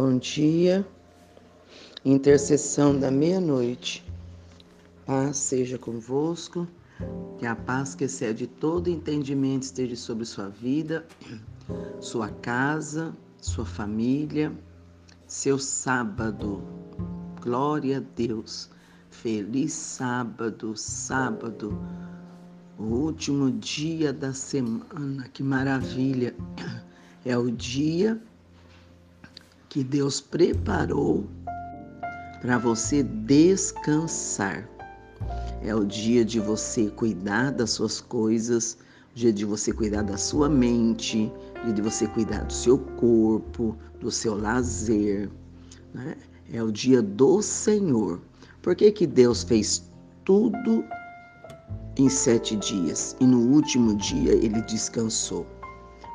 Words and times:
Bom 0.00 0.16
dia, 0.16 0.86
intercessão 2.04 2.96
da 2.96 3.10
meia-noite. 3.10 4.06
Paz 5.04 5.38
seja 5.38 5.76
convosco, 5.76 6.68
que 7.36 7.44
a 7.44 7.56
paz 7.56 7.96
que 7.96 8.04
excede 8.04 8.46
todo 8.46 8.88
entendimento 8.88 9.64
esteja 9.64 9.96
sobre 9.96 10.24
sua 10.24 10.50
vida, 10.50 11.04
sua 11.98 12.28
casa, 12.28 13.12
sua 13.40 13.66
família, 13.66 14.52
seu 15.26 15.58
sábado. 15.58 16.62
Glória 17.42 17.96
a 17.96 18.02
Deus. 18.14 18.70
Feliz 19.10 19.72
sábado, 19.72 20.76
sábado, 20.76 21.76
o 22.78 22.84
último 22.84 23.50
dia 23.50 24.12
da 24.12 24.32
semana. 24.32 25.28
Que 25.32 25.42
maravilha! 25.42 26.36
É 27.24 27.36
o 27.36 27.50
dia 27.50 28.22
que 29.68 29.84
Deus 29.84 30.20
preparou 30.20 31.26
para 32.40 32.56
você 32.56 33.02
descansar. 33.02 34.68
É 35.62 35.74
o 35.74 35.84
dia 35.84 36.24
de 36.24 36.40
você 36.40 36.88
cuidar 36.88 37.50
das 37.50 37.70
suas 37.70 38.00
coisas, 38.00 38.78
o 39.12 39.18
dia 39.18 39.32
de 39.32 39.44
você 39.44 39.72
cuidar 39.72 40.02
da 40.02 40.16
sua 40.16 40.48
mente, 40.48 41.30
o 41.60 41.64
dia 41.66 41.74
de 41.74 41.82
você 41.82 42.06
cuidar 42.06 42.44
do 42.44 42.52
seu 42.52 42.78
corpo, 42.78 43.76
do 44.00 44.10
seu 44.10 44.38
lazer. 44.40 45.28
Né? 45.92 46.16
É 46.50 46.62
o 46.62 46.72
dia 46.72 47.02
do 47.02 47.42
Senhor. 47.42 48.20
Por 48.62 48.74
que, 48.74 48.90
que 48.90 49.06
Deus 49.06 49.42
fez 49.42 49.90
tudo 50.24 50.84
em 51.96 52.08
sete 52.08 52.56
dias 52.56 53.16
e 53.20 53.26
no 53.26 53.40
último 53.52 53.94
dia 53.96 54.32
ele 54.32 54.62
descansou? 54.62 55.46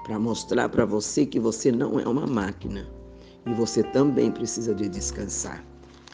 Para 0.05 0.17
mostrar 0.17 0.70
para 0.70 0.85
você 0.85 1.26
que 1.26 1.40
você 1.40 1.71
não 1.71 1.99
é 1.99 2.07
uma 2.07 2.26
máquina 2.26 2.88
e 3.46 3.54
você 3.54 3.84
também 3.84 4.32
precisa 4.32 4.74
de 4.74 4.88
descansar. 4.88 5.63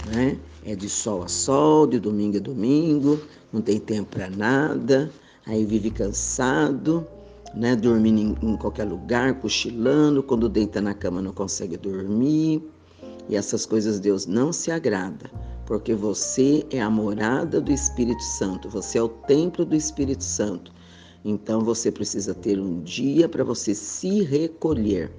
Né? 0.08 0.38
É 0.66 0.76
de 0.76 0.90
sol 0.90 1.24
a 1.24 1.28
sol, 1.28 1.86
de 1.86 2.00
domingo 2.00 2.38
a 2.38 2.40
domingo, 2.40 3.20
não 3.52 3.62
tem 3.62 3.80
tempo 3.80 4.16
para 4.16 4.30
nada, 4.30 5.12
aí 5.46 5.66
vive 5.66 5.92
cansado, 5.92 7.06
né? 7.54 7.76
dormindo 7.76 8.20
em, 8.20 8.52
em 8.52 8.58
qualquer 8.58 8.86
lugar, 8.86 9.40
cochilando, 9.40 10.24
quando 10.24 10.48
deita 10.48 10.82
na 10.82 10.94
cama 10.94 11.22
não 11.22 11.34
consegue 11.34 11.78
dormir. 11.78 12.64
E 13.28 13.36
essas 13.36 13.66
coisas 13.66 14.00
Deus 14.00 14.26
não 14.26 14.52
se 14.52 14.72
agrada, 14.72 15.30
porque 15.66 15.94
você 15.94 16.66
é 16.72 16.82
a 16.82 16.90
morada 16.90 17.62
do 17.62 17.72
Espírito 17.72 18.24
Santo, 18.24 18.68
você 18.70 18.98
é 18.98 19.04
o 19.04 19.10
templo 19.10 19.64
do 19.64 19.76
Espírito 19.76 20.24
Santo. 20.24 20.74
Então 21.24 21.62
você 21.62 21.92
precisa 21.92 22.34
ter 22.34 22.60
um 22.60 22.82
dia 22.82 23.28
para 23.28 23.44
você 23.44 23.76
se 23.76 24.24
recolher 24.24 25.12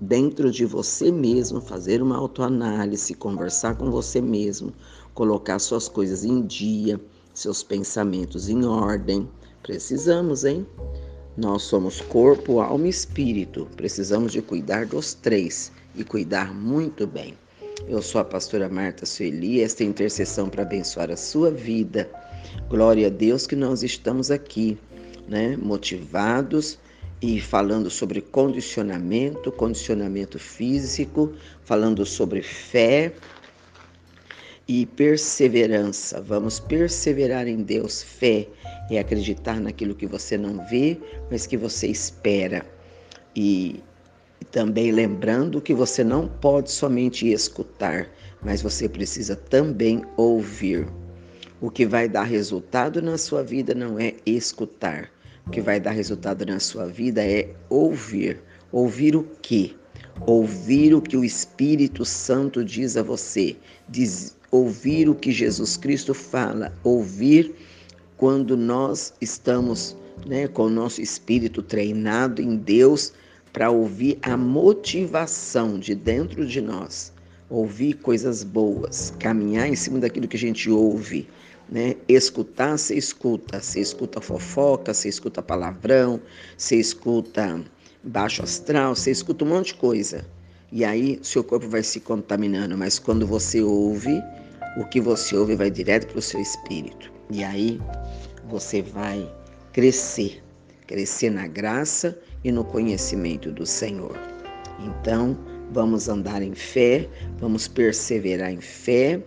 dentro 0.00 0.50
de 0.50 0.64
você 0.64 1.10
mesmo, 1.10 1.60
fazer 1.60 2.02
uma 2.02 2.16
autoanálise, 2.16 3.14
conversar 3.14 3.76
com 3.76 3.90
você 3.90 4.20
mesmo, 4.20 4.72
colocar 5.14 5.58
suas 5.58 5.88
coisas 5.88 6.24
em 6.24 6.42
dia, 6.42 7.00
seus 7.34 7.62
pensamentos 7.62 8.48
em 8.48 8.64
ordem. 8.64 9.28
Precisamos, 9.62 10.44
hein? 10.44 10.66
Nós 11.36 11.62
somos 11.62 12.00
corpo, 12.00 12.60
alma 12.60 12.86
e 12.86 12.90
espírito. 12.90 13.68
Precisamos 13.76 14.32
de 14.32 14.42
cuidar 14.42 14.86
dos 14.86 15.14
três 15.14 15.72
e 15.94 16.04
cuidar 16.04 16.54
muito 16.54 17.06
bem. 17.06 17.34
Eu 17.86 18.02
sou 18.02 18.20
a 18.20 18.24
pastora 18.24 18.68
Marta 18.68 19.06
Sueli, 19.06 19.62
esta 19.62 19.82
é 19.82 19.86
a 19.86 19.90
intercessão 19.90 20.48
para 20.48 20.62
abençoar 20.62 21.10
a 21.10 21.16
sua 21.16 21.50
vida. 21.50 22.10
Glória 22.68 23.06
a 23.06 23.10
Deus 23.10 23.46
que 23.46 23.54
nós 23.54 23.82
estamos 23.82 24.30
aqui, 24.30 24.76
né, 25.28 25.56
motivados 25.56 26.78
e 27.20 27.40
falando 27.40 27.90
sobre 27.90 28.20
condicionamento, 28.20 29.50
condicionamento 29.50 30.38
físico, 30.38 31.32
falando 31.64 32.06
sobre 32.06 32.42
fé 32.42 33.12
e 34.66 34.86
perseverança. 34.86 36.20
Vamos 36.20 36.60
perseverar 36.60 37.48
em 37.48 37.62
Deus. 37.62 38.02
Fé 38.02 38.46
é 38.90 38.98
acreditar 38.98 39.60
naquilo 39.60 39.94
que 39.94 40.06
você 40.06 40.38
não 40.38 40.64
vê, 40.66 40.98
mas 41.30 41.46
que 41.46 41.56
você 41.56 41.88
espera. 41.88 42.64
E, 43.34 43.82
também 44.50 44.92
lembrando 44.92 45.60
que 45.60 45.74
você 45.74 46.02
não 46.02 46.26
pode 46.26 46.70
somente 46.70 47.30
escutar, 47.30 48.08
mas 48.42 48.62
você 48.62 48.88
precisa 48.88 49.36
também 49.36 50.02
ouvir. 50.16 50.86
O 51.60 51.70
que 51.70 51.84
vai 51.84 52.08
dar 52.08 52.22
resultado 52.22 53.02
na 53.02 53.18
sua 53.18 53.42
vida 53.42 53.74
não 53.74 53.98
é 53.98 54.14
escutar, 54.24 55.10
que 55.50 55.60
vai 55.60 55.80
dar 55.80 55.92
resultado 55.92 56.44
na 56.44 56.60
sua 56.60 56.86
vida 56.86 57.24
é 57.24 57.54
ouvir. 57.68 58.40
Ouvir 58.70 59.16
o 59.16 59.26
quê? 59.42 59.72
Ouvir 60.26 60.94
o 60.94 61.00
que 61.00 61.16
o 61.16 61.24
Espírito 61.24 62.04
Santo 62.04 62.64
diz 62.64 62.96
a 62.96 63.02
você. 63.02 63.56
Diz, 63.88 64.36
ouvir 64.50 65.08
o 65.08 65.14
que 65.14 65.32
Jesus 65.32 65.76
Cristo 65.76 66.12
fala. 66.12 66.72
Ouvir 66.84 67.54
quando 68.16 68.56
nós 68.56 69.14
estamos 69.20 69.96
né, 70.26 70.48
com 70.48 70.64
o 70.64 70.70
nosso 70.70 71.00
espírito 71.00 71.62
treinado 71.62 72.42
em 72.42 72.56
Deus 72.56 73.12
para 73.52 73.70
ouvir 73.70 74.18
a 74.22 74.36
motivação 74.36 75.78
de 75.78 75.94
dentro 75.94 76.46
de 76.46 76.60
nós. 76.60 77.12
Ouvir 77.48 77.94
coisas 77.94 78.44
boas, 78.44 79.14
caminhar 79.18 79.68
em 79.68 79.74
cima 79.74 79.98
daquilo 79.98 80.28
que 80.28 80.36
a 80.36 80.40
gente 80.40 80.68
ouve? 80.68 81.26
Escutar, 82.08 82.78
você 82.78 82.94
escuta. 82.94 83.60
Você 83.60 83.80
escuta 83.80 84.20
fofoca, 84.20 84.94
você 84.94 85.10
escuta 85.10 85.42
palavrão, 85.42 86.20
você 86.56 86.76
escuta 86.76 87.62
baixo 88.02 88.42
astral, 88.42 88.94
você 88.94 89.10
escuta 89.10 89.44
um 89.44 89.48
monte 89.48 89.66
de 89.66 89.74
coisa. 89.74 90.24
E 90.72 90.84
aí 90.84 91.18
seu 91.22 91.44
corpo 91.44 91.68
vai 91.68 91.82
se 91.82 92.00
contaminando, 92.00 92.76
mas 92.76 92.98
quando 92.98 93.26
você 93.26 93.62
ouve, 93.62 94.22
o 94.78 94.84
que 94.86 95.00
você 95.00 95.36
ouve 95.36 95.54
vai 95.54 95.70
direto 95.70 96.06
para 96.06 96.18
o 96.18 96.22
seu 96.22 96.40
espírito. 96.40 97.12
E 97.30 97.44
aí 97.44 97.80
você 98.48 98.80
vai 98.80 99.30
crescer, 99.72 100.42
crescer 100.86 101.30
na 101.30 101.46
graça 101.46 102.18
e 102.42 102.50
no 102.50 102.64
conhecimento 102.64 103.52
do 103.52 103.66
Senhor. 103.66 104.16
Então, 104.80 105.38
vamos 105.70 106.08
andar 106.08 106.42
em 106.42 106.54
fé, 106.54 107.08
vamos 107.38 107.68
perseverar 107.68 108.50
em 108.50 108.60
fé 108.60 109.22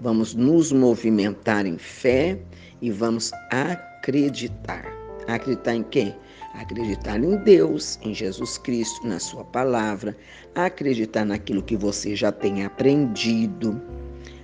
vamos 0.00 0.34
nos 0.34 0.72
movimentar 0.72 1.66
em 1.66 1.78
fé 1.78 2.38
e 2.80 2.90
vamos 2.90 3.32
acreditar. 3.50 4.86
Acreditar 5.26 5.74
em 5.74 5.82
quem? 5.82 6.16
Acreditar 6.54 7.22
em 7.22 7.36
Deus, 7.36 7.98
em 8.02 8.14
Jesus 8.14 8.58
Cristo, 8.58 9.06
na 9.06 9.18
Sua 9.18 9.44
palavra, 9.44 10.16
acreditar 10.54 11.24
naquilo 11.24 11.62
que 11.62 11.76
você 11.76 12.16
já 12.16 12.32
tem 12.32 12.64
aprendido, 12.64 13.80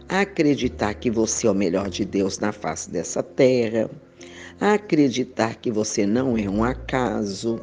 acreditar 0.08 0.94
que 0.94 1.10
você 1.10 1.46
é 1.46 1.50
o 1.50 1.54
melhor 1.54 1.88
de 1.88 2.04
Deus 2.04 2.38
na 2.38 2.52
face 2.52 2.90
dessa 2.90 3.22
terra, 3.22 3.90
acreditar 4.60 5.56
que 5.56 5.70
você 5.70 6.06
não 6.06 6.36
é 6.36 6.48
um 6.48 6.62
acaso, 6.62 7.60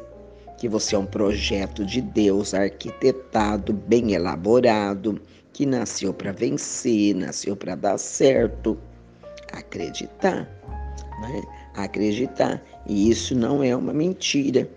que 0.58 0.68
você 0.68 0.94
é 0.94 0.98
um 0.98 1.06
projeto 1.06 1.84
de 1.84 2.00
Deus 2.00 2.52
arquitetado, 2.52 3.72
bem 3.72 4.12
elaborado, 4.12 5.20
que 5.52 5.66
nasceu 5.66 6.12
para 6.12 6.32
vencer, 6.32 7.14
nasceu 7.14 7.54
para 7.54 7.74
dar 7.74 7.98
certo. 7.98 8.78
Acreditar, 9.52 10.48
né? 11.20 11.42
Acreditar. 11.74 12.62
E 12.86 13.10
isso 13.10 13.34
não 13.34 13.62
é 13.62 13.76
uma 13.76 13.92
mentira, 13.92 14.68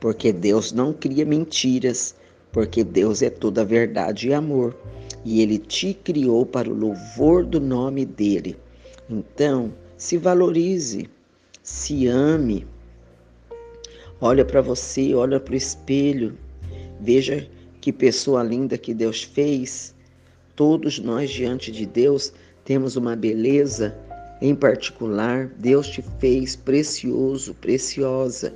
porque 0.00 0.32
Deus 0.32 0.72
não 0.72 0.92
cria 0.92 1.24
mentiras, 1.24 2.14
porque 2.50 2.82
Deus 2.82 3.22
é 3.22 3.30
toda 3.30 3.64
verdade 3.64 4.28
e 4.28 4.34
amor. 4.34 4.76
E 5.24 5.42
Ele 5.42 5.58
te 5.58 5.94
criou 5.94 6.46
para 6.46 6.68
o 6.68 6.74
louvor 6.74 7.44
do 7.44 7.60
nome 7.60 8.04
dEle. 8.04 8.56
Então, 9.08 9.72
se 9.96 10.16
valorize, 10.16 11.08
se 11.62 12.06
ame. 12.06 12.66
Olha 14.20 14.44
para 14.44 14.60
você, 14.60 15.14
olha 15.14 15.38
para 15.38 15.52
o 15.52 15.56
espelho, 15.56 16.36
veja 17.00 17.48
que 17.80 17.92
pessoa 17.92 18.42
linda 18.42 18.78
que 18.78 18.94
Deus 18.94 19.22
fez 19.22 19.91
Todos 20.64 21.00
nós 21.00 21.28
diante 21.28 21.72
de 21.72 21.84
Deus 21.84 22.32
temos 22.64 22.94
uma 22.94 23.16
beleza 23.16 23.98
em 24.40 24.54
particular. 24.54 25.48
Deus 25.58 25.88
te 25.88 26.04
fez 26.20 26.54
precioso, 26.54 27.52
preciosa. 27.54 28.54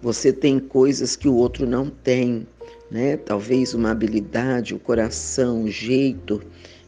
Você 0.00 0.32
tem 0.32 0.58
coisas 0.58 1.16
que 1.16 1.28
o 1.28 1.34
outro 1.34 1.66
não 1.66 1.90
tem, 1.90 2.46
né? 2.90 3.18
Talvez 3.18 3.74
uma 3.74 3.90
habilidade, 3.90 4.72
o 4.72 4.78
um 4.78 4.80
coração, 4.80 5.64
um 5.64 5.68
jeito. 5.68 6.40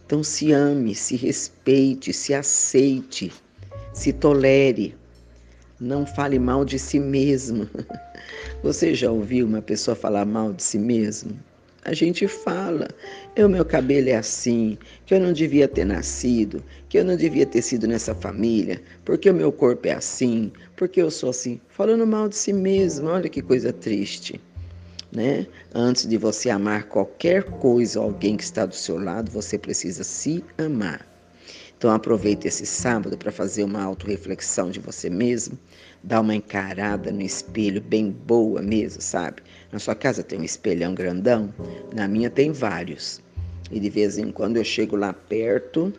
Então 0.06 0.22
se 0.22 0.52
ame, 0.52 0.94
se 0.94 1.16
respeite, 1.16 2.10
se 2.10 2.32
aceite, 2.32 3.30
se 3.92 4.10
tolere. 4.10 4.94
Não 5.78 6.06
fale 6.06 6.38
mal 6.38 6.64
de 6.64 6.78
si 6.78 6.98
mesmo. 6.98 7.68
Você 8.64 8.94
já 8.94 9.10
ouviu 9.10 9.46
uma 9.46 9.60
pessoa 9.60 9.94
falar 9.94 10.24
mal 10.24 10.50
de 10.50 10.62
si 10.62 10.78
mesmo? 10.78 11.38
A 11.84 11.94
gente 11.94 12.28
fala, 12.28 12.88
o 13.38 13.48
meu 13.48 13.64
cabelo 13.64 14.10
é 14.10 14.16
assim, 14.16 14.76
que 15.06 15.14
eu 15.14 15.20
não 15.20 15.32
devia 15.32 15.66
ter 15.66 15.86
nascido, 15.86 16.62
que 16.88 16.98
eu 16.98 17.04
não 17.04 17.16
devia 17.16 17.46
ter 17.46 17.62
sido 17.62 17.88
nessa 17.88 18.14
família, 18.14 18.82
porque 19.04 19.30
o 19.30 19.34
meu 19.34 19.50
corpo 19.50 19.88
é 19.88 19.92
assim, 19.92 20.52
porque 20.76 21.00
eu 21.00 21.10
sou 21.10 21.30
assim, 21.30 21.58
falando 21.68 22.06
mal 22.06 22.28
de 22.28 22.36
si 22.36 22.52
mesmo, 22.52 23.08
olha 23.08 23.28
que 23.30 23.40
coisa 23.40 23.72
triste. 23.72 24.38
né? 25.12 25.46
Antes 25.74 26.06
de 26.06 26.16
você 26.16 26.50
amar 26.50 26.84
qualquer 26.84 27.44
coisa 27.44 27.98
ou 28.00 28.06
alguém 28.06 28.36
que 28.36 28.44
está 28.44 28.66
do 28.66 28.74
seu 28.74 28.98
lado, 28.98 29.30
você 29.30 29.58
precisa 29.58 30.04
se 30.04 30.44
amar. 30.58 31.09
Então 31.80 31.92
aproveite 31.92 32.46
esse 32.46 32.66
sábado 32.66 33.16
para 33.16 33.32
fazer 33.32 33.64
uma 33.64 33.82
autorreflexão 33.82 34.70
de 34.70 34.78
você 34.78 35.08
mesmo, 35.08 35.58
dar 36.04 36.20
uma 36.20 36.34
encarada 36.34 37.10
no 37.10 37.22
espelho 37.22 37.80
bem 37.80 38.10
boa 38.10 38.60
mesmo, 38.60 39.00
sabe? 39.00 39.42
Na 39.72 39.78
sua 39.78 39.94
casa 39.94 40.22
tem 40.22 40.38
um 40.38 40.44
espelhão 40.44 40.94
grandão, 40.94 41.48
na 41.94 42.06
minha 42.06 42.28
tem 42.28 42.52
vários. 42.52 43.22
E 43.70 43.80
de 43.80 43.88
vez 43.88 44.18
em 44.18 44.30
quando 44.30 44.58
eu 44.58 44.64
chego 44.64 44.94
lá 44.94 45.14
perto 45.14 45.90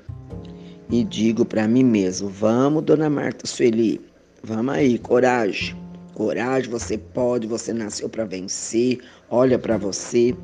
e 0.88 1.04
digo 1.04 1.44
para 1.44 1.68
mim 1.68 1.84
mesmo: 1.84 2.30
"Vamos, 2.30 2.84
dona 2.84 3.10
Marta 3.10 3.48
Sueli, 3.48 4.00
vamos 4.44 4.76
aí, 4.76 5.00
coragem. 5.00 5.76
Coragem, 6.14 6.70
você 6.70 6.96
pode, 6.96 7.48
você 7.48 7.74
nasceu 7.74 8.08
para 8.08 8.24
vencer. 8.24 9.00
Olha 9.32 9.58
para 9.58 9.78
você. 9.78 10.36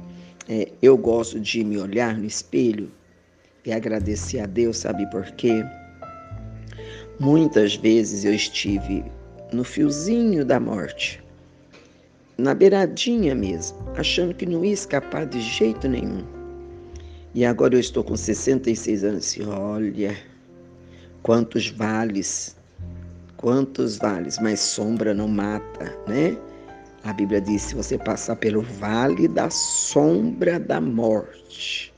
É, 0.49 0.71
eu 0.81 0.97
gosto 0.97 1.39
de 1.39 1.63
me 1.63 1.77
olhar 1.77 2.17
no 2.17 2.25
espelho 2.25 2.91
e 3.67 3.73
agradecer 3.73 4.39
a 4.39 4.45
Deus, 4.45 4.77
sabe 4.77 5.05
por 5.11 5.25
quê? 5.31 5.61
Muitas 7.19 7.75
vezes 7.75 8.23
eu 8.23 8.33
estive 8.33 9.03
no 9.51 9.61
fiozinho 9.65 10.45
da 10.45 10.57
morte, 10.57 11.21
na 12.37 12.53
beiradinha 12.53 13.35
mesmo, 13.35 13.77
achando 13.97 14.33
que 14.33 14.45
não 14.45 14.63
ia 14.63 14.71
escapar 14.71 15.25
de 15.25 15.41
jeito 15.41 15.89
nenhum. 15.89 16.23
E 17.35 17.43
agora 17.43 17.75
eu 17.75 17.79
estou 17.81 18.05
com 18.05 18.15
66 18.15 19.03
anos 19.03 19.35
e 19.35 19.43
olha 19.43 20.15
quantos 21.21 21.67
vales, 21.67 22.55
quantos 23.35 23.97
vales, 23.97 24.39
mas 24.39 24.61
sombra 24.61 25.13
não 25.13 25.27
mata, 25.27 25.93
né? 26.07 26.37
A 27.03 27.11
Bíblia 27.11 27.41
diz: 27.41 27.63
se 27.63 27.75
você 27.75 27.97
passar 27.97 28.37
pelo 28.37 28.61
vale 28.61 29.27
da 29.27 29.49
sombra 29.49 30.57
da 30.57 30.79
morte, 30.79 31.93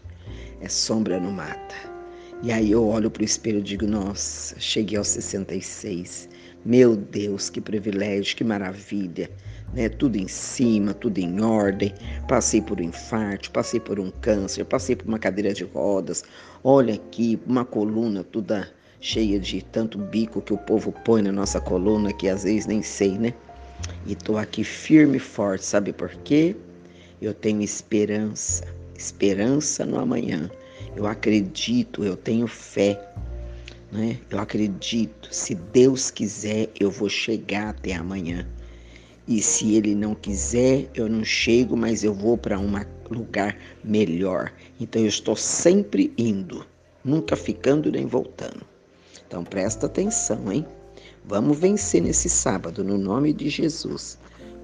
é 0.61 0.67
sombra 0.67 1.19
não 1.19 1.31
mata. 1.31 1.75
E 2.41 2.51
aí 2.51 2.71
eu 2.71 2.87
olho 2.87 3.11
para 3.11 3.21
o 3.21 3.25
espelho 3.25 3.59
e 3.59 3.63
digo: 3.63 3.85
nossa, 3.85 4.57
cheguei 4.59 4.97
aos 4.97 5.07
66. 5.09 6.29
Meu 6.65 6.95
Deus, 6.95 7.49
que 7.49 7.61
privilégio, 7.61 8.35
que 8.35 8.43
maravilha. 8.43 9.29
Né? 9.73 9.87
Tudo 9.89 10.17
em 10.17 10.27
cima, 10.27 10.93
tudo 10.93 11.19
em 11.19 11.41
ordem. 11.41 11.93
Passei 12.27 12.61
por 12.61 12.79
um 12.79 12.83
infarto, 12.83 13.51
passei 13.51 13.79
por 13.79 13.99
um 13.99 14.11
câncer, 14.21 14.65
passei 14.65 14.95
por 14.95 15.07
uma 15.07 15.19
cadeira 15.19 15.53
de 15.53 15.63
rodas. 15.63 16.23
Olha 16.63 16.93
aqui, 16.93 17.39
uma 17.45 17.65
coluna 17.65 18.23
toda 18.23 18.69
cheia 19.01 19.39
de 19.39 19.61
tanto 19.61 19.97
bico 19.97 20.41
que 20.41 20.53
o 20.53 20.57
povo 20.57 20.93
põe 21.05 21.21
na 21.21 21.31
nossa 21.31 21.61
coluna, 21.61 22.11
que 22.11 22.27
às 22.27 22.43
vezes 22.43 22.65
nem 22.65 22.81
sei, 22.81 23.17
né? 23.17 23.33
E 24.05 24.15
tô 24.15 24.37
aqui 24.37 24.63
firme 24.63 25.17
e 25.17 25.19
forte, 25.19 25.65
sabe 25.65 25.93
por 25.93 26.09
quê? 26.09 26.55
Eu 27.21 27.33
tenho 27.33 27.61
esperança 27.61 28.78
esperança 28.99 29.85
no 29.85 29.97
amanhã. 29.97 30.51
Eu 30.95 31.07
acredito, 31.07 32.03
eu 32.03 32.17
tenho 32.17 32.47
fé. 32.47 33.01
Né? 33.91 34.19
Eu 34.29 34.37
acredito, 34.39 35.33
se 35.33 35.55
Deus 35.55 36.11
quiser, 36.11 36.69
eu 36.79 36.91
vou 36.91 37.09
chegar 37.09 37.69
até 37.69 37.93
amanhã. 37.93 38.47
E 39.27 39.41
se 39.41 39.75
Ele 39.75 39.95
não 39.95 40.13
quiser, 40.13 40.89
eu 40.93 41.07
não 41.07 41.23
chego, 41.23 41.77
mas 41.77 42.03
eu 42.03 42.13
vou 42.13 42.37
para 42.37 42.59
um 42.59 42.71
lugar 43.09 43.57
melhor. 43.83 44.51
Então 44.79 45.01
eu 45.01 45.07
estou 45.07 45.35
sempre 45.35 46.13
indo, 46.17 46.65
nunca 47.03 47.35
ficando 47.35 47.91
nem 47.91 48.05
voltando. 48.05 48.61
Então 49.25 49.43
presta 49.43 49.85
atenção, 49.85 50.51
hein? 50.51 50.65
Vamos 51.23 51.57
vencer 51.57 52.01
nesse 52.01 52.27
sábado, 52.27 52.83
no 52.83 52.97
nome 52.97 53.31
de 53.31 53.49
Jesus. 53.49 54.17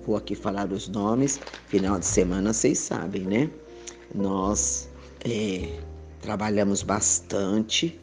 Vou 0.06 0.16
aqui 0.16 0.36
falar 0.36 0.72
os 0.72 0.88
nomes. 0.88 1.40
Final 1.68 2.00
de 2.00 2.06
semana, 2.06 2.54
vocês 2.54 2.80
sabem, 2.80 3.22
né? 3.24 3.50
Nós 4.16 4.90
é, 5.26 5.78
trabalhamos 6.22 6.82
bastante, 6.82 8.00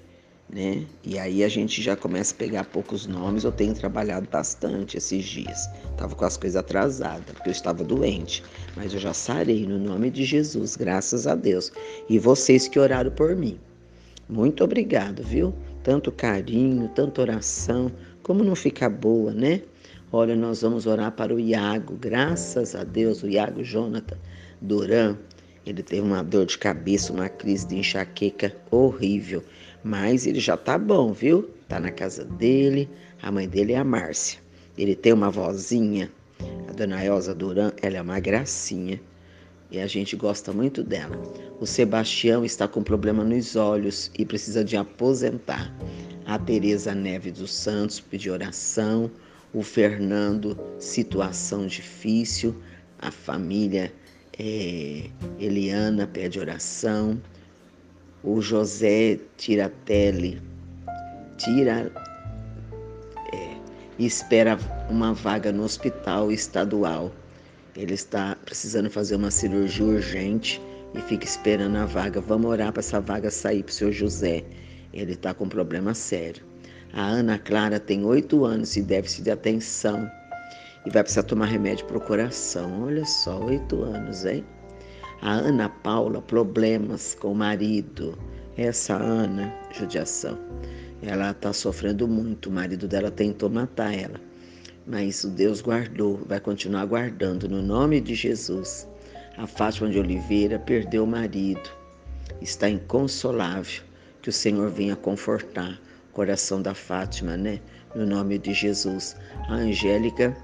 né? 0.49 0.85
E 1.03 1.19
aí 1.19 1.43
a 1.43 1.49
gente 1.49 1.81
já 1.81 1.97
começa 1.97 2.35
a 2.35 2.37
pegar 2.37 2.64
poucos 2.64 3.06
nomes. 3.06 3.44
Eu 3.44 3.53
tenho 3.53 3.75
trabalhado 3.75 4.29
bastante 4.31 4.99
esses 4.99 5.25
dias. 5.25 5.69
Tava 5.97 6.14
com 6.14 6.25
as 6.25 6.37
coisas 6.37 6.56
atrasadas, 6.56 7.25
porque 7.32 7.49
eu 7.49 7.53
estava 7.53 7.82
doente. 7.82 8.44
Mas 8.76 8.93
eu 8.93 9.00
já 9.00 9.14
sarei 9.14 9.67
no 9.67 9.79
nome 9.79 10.11
de 10.11 10.25
Jesus, 10.25 10.76
graças 10.76 11.26
a 11.26 11.35
Deus. 11.35 11.73
E 12.09 12.19
vocês 12.19 12.69
que 12.69 12.79
oraram 12.79 13.11
por 13.11 13.35
mim. 13.35 13.59
Muito 14.29 14.62
obrigado, 14.62 15.23
viu? 15.23 15.55
Tanto 15.82 16.12
carinho, 16.12 16.88
tanta 16.94 17.23
oração. 17.23 17.91
Como 18.23 18.44
não 18.44 18.55
fica 18.55 18.88
boa, 18.88 19.32
né? 19.32 19.62
Olha, 20.12 20.37
nós 20.37 20.61
vamos 20.61 20.87
orar 20.87 21.12
para 21.12 21.35
o 21.35 21.41
Iago, 21.41 21.97
graças 21.99 22.75
a 22.75 22.85
Deus, 22.85 23.23
o 23.23 23.29
Iago 23.29 23.64
Jonathan 23.64 24.19
Duran, 24.61 25.17
ele 25.64 25.82
teve 25.82 26.03
uma 26.03 26.23
dor 26.23 26.47
de 26.47 26.59
cabeça, 26.59 27.12
uma 27.12 27.29
crise 27.29 27.67
de 27.67 27.76
enxaqueca 27.76 28.55
horrível. 28.70 29.44
Mas 29.85 30.26
ele 30.26 30.41
já 30.41 30.56
tá 30.56 30.76
bom, 30.76 31.12
viu? 31.12 31.49
Tá 31.69 31.79
na 31.79 31.91
casa 31.91 32.25
dele. 32.25 32.88
A 33.20 33.31
mãe 33.31 33.49
dele 33.49 33.73
é 33.73 33.79
a 33.79 33.85
Márcia. 33.85 34.41
Ele 34.76 34.97
tem 34.97 35.12
uma 35.12 35.31
vozinha, 35.31 36.11
a 36.69 36.73
dona 36.73 37.05
Elza 37.05 37.35
Duran, 37.35 37.73
ela 37.81 37.99
é 37.99 38.03
uma 38.03 38.19
gracinha. 38.19 39.00
E 39.70 39.79
a 39.79 39.87
gente 39.87 40.17
gosta 40.17 40.53
muito 40.53 40.82
dela. 40.82 41.17
O 41.61 41.67
Sebastião 41.67 42.44
está 42.44 42.67
com 42.67 42.82
problema 42.82 43.25
nos 43.25 43.56
olhos 43.56 44.11
e 44.19 44.25
precisa 44.25 44.64
de 44.64 44.76
aposentar. 44.76 45.73
A 46.26 46.38
Tereza 46.38 46.94
Neves 46.94 47.35
dos 47.35 47.55
Santos 47.55 48.00
pediu 48.00 48.32
oração. 48.32 49.11
O 49.53 49.62
Fernando, 49.62 50.59
situação 50.79 51.67
difícil. 51.67 52.55
A 52.99 53.11
família 53.11 53.93
é, 54.38 55.11
Eliana 55.38 56.06
pede 56.06 56.38
oração, 56.38 57.20
o 58.23 58.40
José 58.40 59.19
Tiratelli 59.37 60.40
tira 61.37 61.90
é, 63.32 63.56
espera 63.99 64.58
uma 64.88 65.12
vaga 65.12 65.52
no 65.52 65.64
hospital 65.64 66.31
estadual. 66.31 67.12
Ele 67.76 67.94
está 67.94 68.37
precisando 68.44 68.90
fazer 68.90 69.17
uma 69.17 69.31
cirurgia 69.31 69.84
urgente 69.84 70.61
e 70.94 71.00
fica 71.00 71.25
esperando 71.25 71.76
a 71.76 71.87
vaga. 71.87 72.20
Vamos 72.20 72.50
orar 72.50 72.73
para 72.73 72.81
essa 72.81 73.00
vaga 73.00 73.31
sair 73.31 73.62
para 73.62 73.70
o 73.70 73.75
seu 73.75 73.93
José. 73.93 74.44
Ele 74.93 75.12
está 75.12 75.32
com 75.32 75.44
um 75.44 75.49
problema 75.49 75.94
sério. 75.94 76.44
A 76.93 77.02
Ana 77.02 77.38
Clara 77.38 77.81
tem 77.81 78.05
oito 78.05 78.44
anos 78.44 78.76
e 78.76 78.82
déficit 78.82 79.25
de 79.25 79.31
atenção 79.31 80.11
e 80.84 80.90
vai 80.90 81.02
precisar 81.02 81.23
tomar 81.23 81.46
remédio 81.46 81.87
para 81.87 81.99
o 81.99 82.00
coração. 82.00 82.85
Olha 82.85 83.04
só, 83.04 83.38
oito 83.45 83.83
anos, 83.83 84.25
hein? 84.25 84.45
A 85.21 85.33
Ana 85.33 85.68
Paula, 85.68 86.21
problemas 86.21 87.14
com 87.14 87.33
o 87.33 87.35
marido. 87.35 88.18
Essa 88.56 88.95
Ana, 88.95 89.54
judiação, 89.71 90.38
ela 91.00 91.30
está 91.30 91.52
sofrendo 91.52 92.09
muito. 92.09 92.50
O 92.50 92.52
marido 92.52 92.88
dela 92.88 93.11
tentou 93.11 93.49
matar 93.49 93.95
ela. 93.95 94.21
Mas 94.87 95.23
o 95.23 95.28
Deus 95.28 95.62
guardou, 95.62 96.21
vai 96.26 96.40
continuar 96.40 96.85
guardando, 96.87 97.49
no 97.49 97.62
nome 97.62 98.00
de 98.00 98.14
Jesus. 98.16 98.88
A 99.38 99.47
Fátima 99.47 99.88
de 99.88 99.99
Oliveira 99.99 100.59
perdeu 100.59 101.04
o 101.04 101.06
marido, 101.06 101.71
está 102.40 102.68
inconsolável. 102.68 103.83
Que 104.21 104.28
o 104.28 104.33
Senhor 104.33 104.71
venha 104.71 104.95
confortar 104.95 105.80
o 106.11 106.12
coração 106.12 106.61
da 106.61 106.75
Fátima, 106.75 107.37
né? 107.37 107.61
No 107.95 108.04
nome 108.04 108.38
de 108.38 108.52
Jesus. 108.52 109.16
A 109.49 109.54
Angélica 109.54 110.37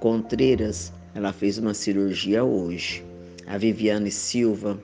Contreiras, 0.00 0.92
ela 1.14 1.32
fez 1.32 1.56
uma 1.56 1.72
cirurgia 1.72 2.44
hoje. 2.44 3.02
A 3.46 3.56
Viviane 3.56 4.10
Silva, 4.10 4.78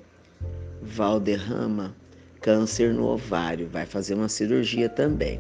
Valderrama, 0.81 1.95
câncer 2.41 2.95
no 2.95 3.05
ovário, 3.09 3.69
vai 3.69 3.85
fazer 3.85 4.15
uma 4.15 4.31
cirurgia 4.31 4.89
também. 4.89 5.39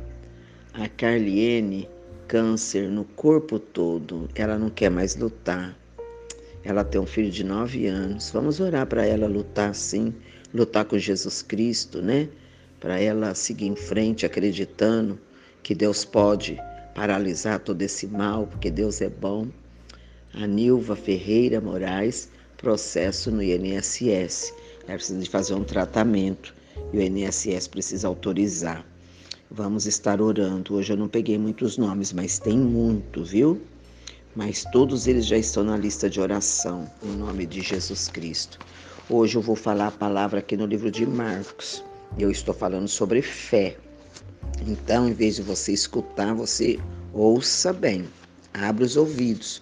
A 0.74 0.86
Carliene, 0.88 1.88
câncer 2.28 2.90
no 2.90 3.04
corpo 3.04 3.58
todo, 3.58 4.28
ela 4.34 4.58
não 4.58 4.68
quer 4.68 4.90
mais 4.90 5.16
lutar. 5.16 5.74
Ela 6.62 6.84
tem 6.84 7.00
um 7.00 7.06
filho 7.06 7.30
de 7.30 7.42
nove 7.42 7.86
anos. 7.86 8.30
Vamos 8.30 8.60
orar 8.60 8.86
para 8.86 9.06
ela 9.06 9.26
lutar 9.26 9.74
sim, 9.74 10.14
lutar 10.52 10.84
com 10.84 10.98
Jesus 10.98 11.40
Cristo, 11.40 12.02
né? 12.02 12.28
Para 12.78 13.00
ela 13.00 13.34
seguir 13.34 13.68
em 13.68 13.76
frente 13.76 14.26
acreditando 14.26 15.18
que 15.62 15.74
Deus 15.74 16.04
pode 16.04 16.60
paralisar 16.94 17.58
todo 17.58 17.80
esse 17.80 18.06
mal, 18.06 18.46
porque 18.46 18.70
Deus 18.70 19.00
é 19.00 19.08
bom 19.08 19.48
a 20.34 20.46
Nilva 20.46 20.96
Ferreira 20.96 21.60
Moraes, 21.60 22.30
processo 22.56 23.30
no 23.30 23.42
INSS. 23.42 24.54
Ela 24.86 24.96
precisa 24.96 25.20
de 25.20 25.28
fazer 25.28 25.54
um 25.54 25.64
tratamento 25.64 26.54
e 26.92 26.96
o 26.96 27.02
INSS 27.02 27.68
precisa 27.68 28.08
autorizar. 28.08 28.84
Vamos 29.50 29.86
estar 29.86 30.22
orando. 30.22 30.74
Hoje 30.74 30.94
eu 30.94 30.96
não 30.96 31.08
peguei 31.08 31.36
muitos 31.36 31.76
nomes, 31.76 32.12
mas 32.12 32.38
tem 32.38 32.56
muito, 32.56 33.22
viu? 33.22 33.60
Mas 34.34 34.64
todos 34.72 35.06
eles 35.06 35.26
já 35.26 35.36
estão 35.36 35.62
na 35.62 35.76
lista 35.76 36.08
de 36.08 36.18
oração, 36.18 36.90
em 37.02 37.14
nome 37.14 37.44
de 37.44 37.60
Jesus 37.60 38.08
Cristo. 38.08 38.58
Hoje 39.10 39.36
eu 39.36 39.42
vou 39.42 39.56
falar 39.56 39.88
a 39.88 39.92
palavra 39.92 40.38
aqui 40.38 40.56
no 40.56 40.64
livro 40.64 40.90
de 40.90 41.04
Marcos. 41.04 41.84
Eu 42.18 42.30
estou 42.30 42.54
falando 42.54 42.88
sobre 42.88 43.20
fé. 43.20 43.76
Então, 44.66 45.06
em 45.06 45.12
vez 45.12 45.36
de 45.36 45.42
você 45.42 45.72
escutar, 45.72 46.34
você 46.34 46.78
ouça 47.12 47.72
bem, 47.74 48.06
abra 48.54 48.84
os 48.84 48.96
ouvidos 48.96 49.60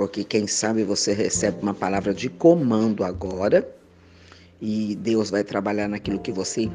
porque 0.00 0.24
quem 0.24 0.46
sabe 0.46 0.82
você 0.82 1.12
recebe 1.12 1.58
uma 1.60 1.74
palavra 1.74 2.14
de 2.14 2.30
comando 2.30 3.04
agora 3.04 3.70
e 4.58 4.96
Deus 4.96 5.28
vai 5.28 5.44
trabalhar 5.44 5.88
naquilo 5.88 6.18
que 6.18 6.32
você 6.32 6.70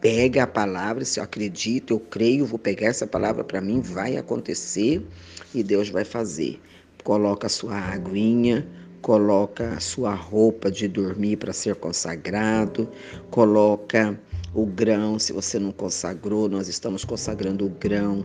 pega 0.00 0.44
a 0.44 0.46
palavra, 0.46 1.04
se 1.04 1.18
eu 1.18 1.24
acredito, 1.24 1.94
eu 1.94 1.98
creio, 1.98 2.46
vou 2.46 2.56
pegar 2.56 2.86
essa 2.86 3.08
palavra 3.08 3.42
para 3.42 3.60
mim, 3.60 3.80
vai 3.80 4.16
acontecer 4.16 5.04
e 5.52 5.64
Deus 5.64 5.88
vai 5.88 6.04
fazer. 6.04 6.60
Coloca 7.02 7.48
a 7.48 7.50
sua 7.50 7.76
aguinha, 7.76 8.64
coloca 9.02 9.70
a 9.70 9.80
sua 9.80 10.14
roupa 10.14 10.70
de 10.70 10.86
dormir 10.86 11.38
para 11.38 11.52
ser 11.52 11.74
consagrado, 11.74 12.88
coloca 13.32 14.16
o 14.54 14.64
grão, 14.64 15.18
se 15.18 15.32
você 15.32 15.58
não 15.58 15.72
consagrou, 15.72 16.48
nós 16.48 16.68
estamos 16.68 17.04
consagrando 17.04 17.66
o 17.66 17.68
grão, 17.68 18.24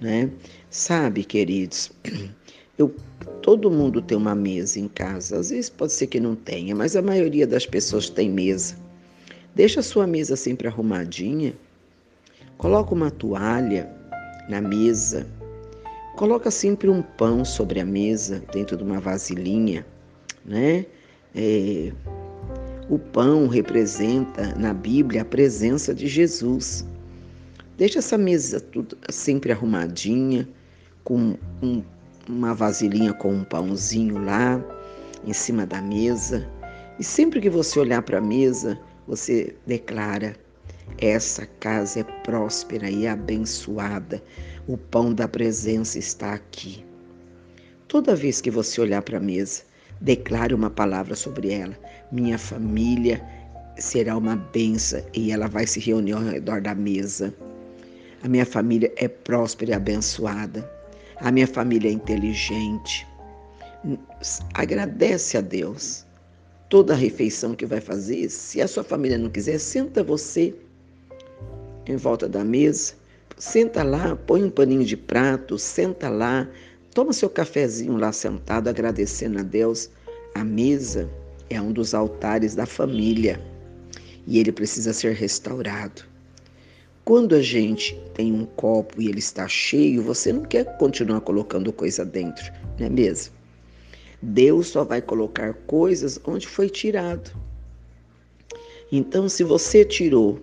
né? 0.00 0.32
Sabe, 0.68 1.22
queridos, 1.22 1.92
eu, 2.78 2.94
todo 3.42 3.70
mundo 3.70 4.00
tem 4.00 4.16
uma 4.16 4.34
mesa 4.34 4.78
em 4.78 4.88
casa, 4.88 5.38
às 5.38 5.50
vezes 5.50 5.68
pode 5.68 5.92
ser 5.92 6.06
que 6.06 6.18
não 6.18 6.34
tenha, 6.34 6.74
mas 6.74 6.96
a 6.96 7.02
maioria 7.02 7.46
das 7.46 7.66
pessoas 7.66 8.08
tem 8.08 8.30
mesa. 8.30 8.76
Deixa 9.54 9.80
a 9.80 9.82
sua 9.82 10.06
mesa 10.06 10.36
sempre 10.36 10.66
arrumadinha, 10.68 11.54
coloca 12.56 12.94
uma 12.94 13.10
toalha 13.10 13.90
na 14.48 14.60
mesa, 14.60 15.26
coloca 16.16 16.50
sempre 16.50 16.88
um 16.88 17.02
pão 17.02 17.44
sobre 17.44 17.80
a 17.80 17.84
mesa, 17.84 18.42
dentro 18.52 18.76
de 18.76 18.82
uma 18.82 19.00
vasilhinha, 19.00 19.86
né? 20.44 20.86
É, 21.34 21.92
o 22.88 22.98
pão 22.98 23.46
representa 23.46 24.54
na 24.54 24.74
Bíblia 24.74 25.22
a 25.22 25.24
presença 25.24 25.94
de 25.94 26.06
Jesus. 26.06 26.86
Deixa 27.76 28.00
essa 28.00 28.18
mesa 28.18 28.60
tudo 28.60 28.96
sempre 29.10 29.52
arrumadinha, 29.52 30.48
com 31.04 31.36
um, 31.62 31.82
uma 32.28 32.54
vasilhinha 32.54 33.12
com 33.12 33.32
um 33.32 33.44
pãozinho 33.44 34.18
lá 34.18 34.62
em 35.24 35.32
cima 35.32 35.66
da 35.66 35.80
mesa. 35.80 36.48
E 36.98 37.04
sempre 37.04 37.40
que 37.40 37.50
você 37.50 37.78
olhar 37.78 38.02
para 38.02 38.18
a 38.18 38.22
mesa, 38.22 38.78
você 39.06 39.54
declara: 39.66 40.34
essa 40.98 41.46
casa 41.60 42.00
é 42.00 42.04
próspera 42.22 42.90
e 42.90 43.06
abençoada. 43.06 44.22
O 44.66 44.76
pão 44.76 45.12
da 45.12 45.26
presença 45.26 45.98
está 45.98 46.34
aqui. 46.34 46.84
Toda 47.88 48.16
vez 48.16 48.40
que 48.40 48.50
você 48.50 48.80
olhar 48.80 49.02
para 49.02 49.18
a 49.18 49.20
mesa, 49.20 49.62
declare 50.00 50.54
uma 50.54 50.70
palavra 50.70 51.14
sobre 51.14 51.52
ela. 51.52 51.76
Minha 52.10 52.38
família 52.38 53.22
será 53.76 54.16
uma 54.16 54.36
benção 54.36 55.02
e 55.12 55.32
ela 55.32 55.48
vai 55.48 55.66
se 55.66 55.80
reunir 55.80 56.12
ao 56.12 56.22
redor 56.22 56.60
da 56.60 56.74
mesa. 56.74 57.34
A 58.22 58.28
minha 58.28 58.46
família 58.46 58.92
é 58.96 59.08
próspera 59.08 59.72
e 59.72 59.74
abençoada. 59.74 60.81
A 61.16 61.30
minha 61.30 61.46
família 61.46 61.88
é 61.88 61.92
inteligente. 61.92 63.06
Agradece 64.54 65.36
a 65.36 65.40
Deus. 65.40 66.06
Toda 66.68 66.94
a 66.94 66.96
refeição 66.96 67.54
que 67.54 67.66
vai 67.66 67.80
fazer, 67.80 68.30
se 68.30 68.62
a 68.62 68.66
sua 68.66 68.82
família 68.82 69.18
não 69.18 69.28
quiser, 69.28 69.58
senta 69.58 70.02
você 70.02 70.54
em 71.86 71.96
volta 71.96 72.28
da 72.28 72.42
mesa. 72.42 72.94
Senta 73.36 73.82
lá, 73.82 74.16
põe 74.16 74.42
um 74.42 74.50
paninho 74.50 74.84
de 74.84 74.96
prato, 74.96 75.58
senta 75.58 76.08
lá, 76.08 76.48
Toma 76.94 77.14
seu 77.14 77.30
cafezinho 77.30 77.96
lá 77.96 78.12
sentado, 78.12 78.68
agradecendo 78.68 79.38
a 79.38 79.42
Deus. 79.42 79.88
A 80.34 80.44
mesa 80.44 81.08
é 81.48 81.58
um 81.60 81.72
dos 81.72 81.94
altares 81.94 82.54
da 82.54 82.66
família 82.66 83.40
e 84.26 84.38
ele 84.38 84.52
precisa 84.52 84.92
ser 84.92 85.14
restaurado. 85.14 86.02
Quando 87.04 87.34
a 87.34 87.42
gente 87.42 87.98
tem 88.14 88.32
um 88.32 88.44
copo 88.44 89.02
e 89.02 89.08
ele 89.08 89.18
está 89.18 89.48
cheio, 89.48 90.02
você 90.02 90.32
não 90.32 90.42
quer 90.42 90.76
continuar 90.78 91.20
colocando 91.20 91.72
coisa 91.72 92.04
dentro, 92.04 92.52
não 92.78 92.86
é 92.86 92.88
mesmo? 92.88 93.34
Deus 94.22 94.68
só 94.68 94.84
vai 94.84 95.02
colocar 95.02 95.52
coisas 95.66 96.20
onde 96.24 96.46
foi 96.46 96.68
tirado. 96.68 97.32
Então, 98.90 99.28
se 99.28 99.42
você 99.42 99.84
tirou 99.84 100.38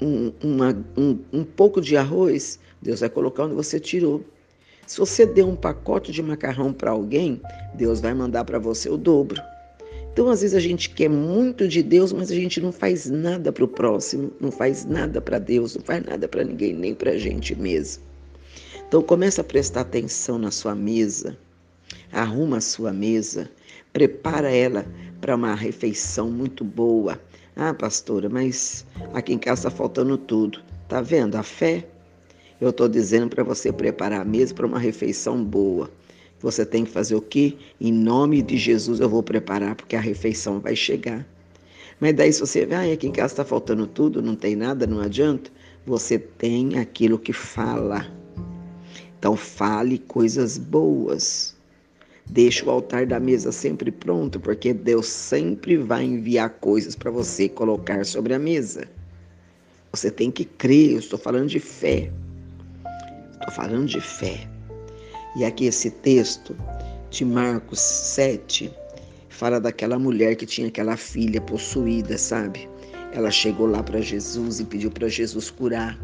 um, 0.00 0.32
uma, 0.42 0.84
um, 0.96 1.18
um 1.32 1.44
pouco 1.44 1.80
de 1.80 1.96
arroz, 1.96 2.58
Deus 2.82 3.00
vai 3.00 3.08
colocar 3.08 3.44
onde 3.44 3.54
você 3.54 3.80
tirou. 3.80 4.22
Se 4.86 4.98
você 4.98 5.24
deu 5.24 5.48
um 5.48 5.56
pacote 5.56 6.12
de 6.12 6.22
macarrão 6.22 6.70
para 6.70 6.90
alguém, 6.90 7.40
Deus 7.74 8.00
vai 8.00 8.12
mandar 8.12 8.44
para 8.44 8.58
você 8.58 8.90
o 8.90 8.98
dobro. 8.98 9.40
Então, 10.12 10.28
às 10.28 10.42
vezes 10.42 10.54
a 10.54 10.60
gente 10.60 10.90
quer 10.90 11.08
muito 11.08 11.66
de 11.66 11.82
Deus, 11.82 12.12
mas 12.12 12.30
a 12.30 12.34
gente 12.34 12.60
não 12.60 12.70
faz 12.70 13.08
nada 13.08 13.50
para 13.50 13.64
o 13.64 13.68
próximo, 13.68 14.30
não 14.38 14.52
faz 14.52 14.84
nada 14.84 15.22
para 15.22 15.38
Deus, 15.38 15.74
não 15.74 15.82
faz 15.82 16.04
nada 16.04 16.28
para 16.28 16.44
ninguém, 16.44 16.74
nem 16.74 16.94
para 16.94 17.12
a 17.12 17.18
gente 17.18 17.54
mesmo. 17.54 18.02
Então, 18.86 19.02
começa 19.02 19.40
a 19.40 19.44
prestar 19.44 19.80
atenção 19.80 20.38
na 20.38 20.50
sua 20.50 20.74
mesa, 20.74 21.38
arruma 22.12 22.58
a 22.58 22.60
sua 22.60 22.92
mesa, 22.92 23.50
prepara 23.90 24.50
ela 24.50 24.84
para 25.18 25.34
uma 25.34 25.54
refeição 25.54 26.30
muito 26.30 26.62
boa. 26.62 27.18
Ah, 27.56 27.72
pastora, 27.72 28.28
mas 28.28 28.84
aqui 29.14 29.32
em 29.32 29.38
casa 29.38 29.60
está 29.60 29.70
faltando 29.70 30.18
tudo. 30.18 30.60
Tá 30.88 31.00
vendo? 31.00 31.36
A 31.36 31.42
fé 31.42 31.86
eu 32.60 32.70
estou 32.70 32.88
dizendo 32.88 33.28
para 33.28 33.42
você 33.42 33.72
preparar 33.72 34.20
a 34.20 34.24
mesa 34.24 34.54
para 34.54 34.66
uma 34.66 34.78
refeição 34.78 35.42
boa. 35.42 35.90
Você 36.42 36.66
tem 36.66 36.84
que 36.84 36.90
fazer 36.90 37.14
o 37.14 37.22
quê? 37.22 37.54
Em 37.80 37.92
nome 37.92 38.42
de 38.42 38.58
Jesus 38.58 38.98
eu 38.98 39.08
vou 39.08 39.22
preparar, 39.22 39.76
porque 39.76 39.94
a 39.94 40.00
refeição 40.00 40.58
vai 40.58 40.74
chegar. 40.74 41.24
Mas 42.00 42.14
daí 42.14 42.32
se 42.32 42.40
você 42.40 42.66
vê, 42.66 42.74
ah, 42.74 42.92
aqui 42.92 43.06
em 43.06 43.12
casa 43.12 43.32
está 43.32 43.44
faltando 43.44 43.86
tudo, 43.86 44.20
não 44.20 44.34
tem 44.34 44.56
nada, 44.56 44.84
não 44.84 45.00
adianta. 45.00 45.52
Você 45.86 46.18
tem 46.18 46.78
aquilo 46.78 47.16
que 47.16 47.32
fala. 47.32 48.10
Então 49.16 49.36
fale 49.36 49.98
coisas 49.98 50.58
boas. 50.58 51.54
Deixe 52.26 52.64
o 52.64 52.70
altar 52.70 53.06
da 53.06 53.20
mesa 53.20 53.52
sempre 53.52 53.92
pronto, 53.92 54.40
porque 54.40 54.74
Deus 54.74 55.06
sempre 55.06 55.76
vai 55.76 56.04
enviar 56.04 56.50
coisas 56.50 56.96
para 56.96 57.10
você 57.10 57.48
colocar 57.48 58.04
sobre 58.04 58.34
a 58.34 58.38
mesa. 58.38 58.88
Você 59.92 60.10
tem 60.10 60.30
que 60.30 60.44
crer, 60.44 60.92
eu 60.92 60.98
estou 60.98 61.18
falando 61.18 61.48
de 61.48 61.60
fé. 61.60 62.10
Estou 63.34 63.54
falando 63.54 63.86
de 63.86 64.00
fé. 64.00 64.51
E 65.34 65.44
aqui 65.44 65.66
esse 65.66 65.90
texto 65.90 66.56
de 67.10 67.24
Marcos 67.24 67.80
7 67.80 68.70
fala 69.28 69.60
daquela 69.60 69.98
mulher 69.98 70.36
que 70.36 70.44
tinha 70.44 70.68
aquela 70.68 70.96
filha 70.96 71.40
possuída, 71.40 72.18
sabe? 72.18 72.68
Ela 73.12 73.30
chegou 73.30 73.66
lá 73.66 73.82
para 73.82 74.00
Jesus 74.00 74.60
e 74.60 74.64
pediu 74.64 74.90
para 74.90 75.08
Jesus 75.08 75.50
curar. 75.50 75.98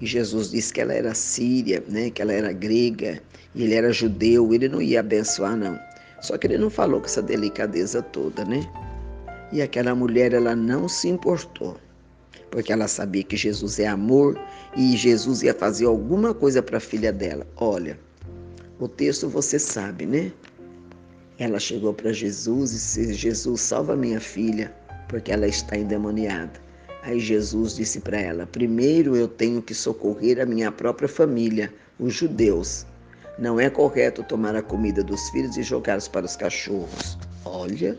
E 0.00 0.06
Jesus 0.06 0.50
disse 0.50 0.72
que 0.72 0.80
ela 0.80 0.92
era 0.92 1.14
síria, 1.14 1.82
né? 1.88 2.10
Que 2.10 2.22
ela 2.22 2.32
era 2.32 2.52
grega 2.52 3.22
e 3.54 3.64
ele 3.64 3.74
era 3.74 3.92
judeu. 3.92 4.52
Ele 4.54 4.68
não 4.68 4.80
ia 4.80 5.00
abençoar 5.00 5.56
não. 5.56 5.78
Só 6.20 6.36
que 6.36 6.46
ele 6.46 6.58
não 6.58 6.70
falou 6.70 7.00
com 7.00 7.06
essa 7.06 7.22
delicadeza 7.22 8.02
toda, 8.02 8.44
né? 8.44 8.60
E 9.50 9.62
aquela 9.62 9.94
mulher 9.94 10.32
ela 10.32 10.54
não 10.54 10.88
se 10.88 11.08
importou 11.08 11.76
porque 12.50 12.72
ela 12.72 12.88
sabia 12.88 13.22
que 13.22 13.36
Jesus 13.36 13.78
é 13.78 13.86
amor 13.86 14.38
e 14.76 14.96
Jesus 14.96 15.42
ia 15.42 15.54
fazer 15.54 15.86
alguma 15.86 16.32
coisa 16.32 16.62
para 16.62 16.78
a 16.78 16.80
filha 16.80 17.12
dela. 17.12 17.46
Olha, 17.56 17.98
o 18.78 18.86
texto 18.86 19.28
você 19.28 19.58
sabe, 19.58 20.06
né? 20.06 20.32
Ela 21.38 21.58
chegou 21.58 21.92
para 21.92 22.12
Jesus 22.12 22.70
e 22.70 22.74
disse: 22.74 23.14
Jesus, 23.14 23.60
salva 23.60 23.96
minha 23.96 24.20
filha, 24.20 24.74
porque 25.08 25.32
ela 25.32 25.46
está 25.46 25.76
endemoniada. 25.76 26.60
Aí 27.02 27.18
Jesus 27.18 27.74
disse 27.76 28.00
para 28.00 28.20
ela: 28.20 28.46
Primeiro 28.46 29.16
eu 29.16 29.26
tenho 29.26 29.62
que 29.62 29.74
socorrer 29.74 30.40
a 30.40 30.46
minha 30.46 30.70
própria 30.70 31.08
família, 31.08 31.72
os 31.98 32.14
judeus. 32.14 32.86
Não 33.38 33.58
é 33.60 33.70
correto 33.70 34.22
tomar 34.24 34.56
a 34.56 34.62
comida 34.62 35.02
dos 35.02 35.28
filhos 35.30 35.56
e 35.56 35.62
jogá-los 35.62 36.08
para 36.08 36.26
os 36.26 36.36
cachorros. 36.36 37.16
Olha, 37.44 37.96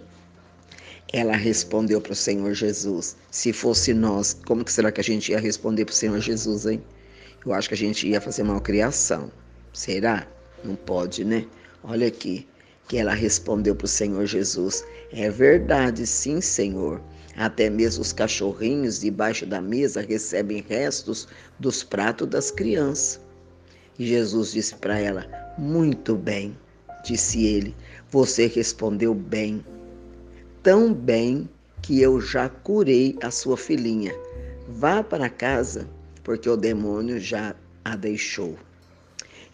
ela 1.14 1.36
respondeu 1.36 2.00
para 2.00 2.14
o 2.14 2.16
Senhor 2.16 2.54
Jesus: 2.54 3.18
Se 3.32 3.52
fosse 3.52 3.94
nós, 3.94 4.38
como 4.46 4.64
que 4.64 4.72
será 4.72 4.92
que 4.92 5.02
a 5.02 5.04
gente 5.04 5.32
ia 5.32 5.40
responder 5.40 5.86
para 5.86 5.94
o 5.94 5.96
Senhor 5.96 6.20
Jesus, 6.20 6.66
hein? 6.66 6.82
Eu 7.46 7.54
acho 7.54 7.70
que 7.70 7.76
a 7.76 7.78
gente 7.78 8.08
ia 8.08 8.20
fazer 8.20 8.44
malcriação. 8.44 9.32
Será? 9.74 10.28
Não 10.64 10.76
pode, 10.76 11.24
né? 11.24 11.46
Olha 11.84 12.08
aqui, 12.08 12.48
que 12.88 12.98
ela 12.98 13.14
respondeu 13.14 13.76
para 13.76 13.86
o 13.86 13.88
Senhor 13.88 14.26
Jesus: 14.26 14.86
É 15.12 15.30
verdade, 15.30 16.06
sim, 16.06 16.42
Senhor. 16.42 17.02
Até 17.36 17.70
mesmo 17.70 18.02
os 18.02 18.12
cachorrinhos 18.12 19.00
debaixo 19.00 19.46
da 19.46 19.62
mesa 19.62 20.02
recebem 20.02 20.66
restos 20.68 21.28
dos 21.60 21.84
pratos 21.84 22.28
das 22.28 22.52
crianças. 22.52 23.22
E 23.98 24.06
Jesus 24.06 24.52
disse 24.52 24.76
para 24.76 25.00
ela: 25.00 25.26
Muito 25.58 26.16
bem, 26.16 26.58
disse 27.04 27.46
ele, 27.46 27.76
você 28.12 28.48
respondeu 28.48 29.14
bem 29.14 29.64
tão 30.64 30.94
bem 30.94 31.50
que 31.82 32.02
eu 32.02 32.20
já 32.20 32.50
curei 32.50 33.18
a 33.22 33.32
sua 33.32 33.58
filhinha. 33.58 34.14
Vá 34.68 35.02
para 35.04 35.30
casa, 35.30 35.88
porque 36.24 36.50
o 36.50 36.58
demônio 36.58 37.20
já 37.20 37.56
a 37.84 37.96
deixou. 37.96 38.58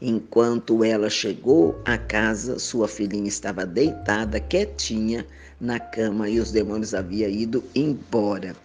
Enquanto 0.08 0.84
ela 0.84 1.10
chegou 1.10 1.82
à 1.84 1.98
casa, 1.98 2.60
sua 2.60 2.88
filhinha 2.88 3.28
estava 3.28 3.66
deitada, 3.66 4.40
quietinha, 4.40 5.26
na 5.60 5.80
cama 5.80 6.30
e 6.30 6.40
os 6.40 6.52
demônios 6.52 6.94
haviam 6.94 7.28
ido 7.28 7.64
embora. 7.74 8.56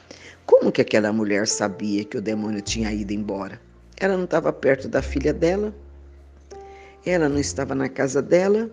Como 0.45 0.71
que 0.71 0.83
aquela 0.83 1.11
mulher 1.15 1.49
sabia 1.49 2.05
que 2.05 2.19
o 2.19 2.21
demônio 2.21 2.61
tinha 2.61 2.93
ido 2.93 3.15
embora? 3.15 3.59
Ela 3.97 4.19
não 4.19 4.25
estava 4.25 4.53
perto 4.53 4.87
da 4.87 5.01
filha 5.01 5.33
dela? 5.33 5.75
Ela 7.07 7.27
não 7.27 7.39
estava 7.39 7.75
na 7.75 7.89
casa 7.89 8.21
dela? 8.21 8.71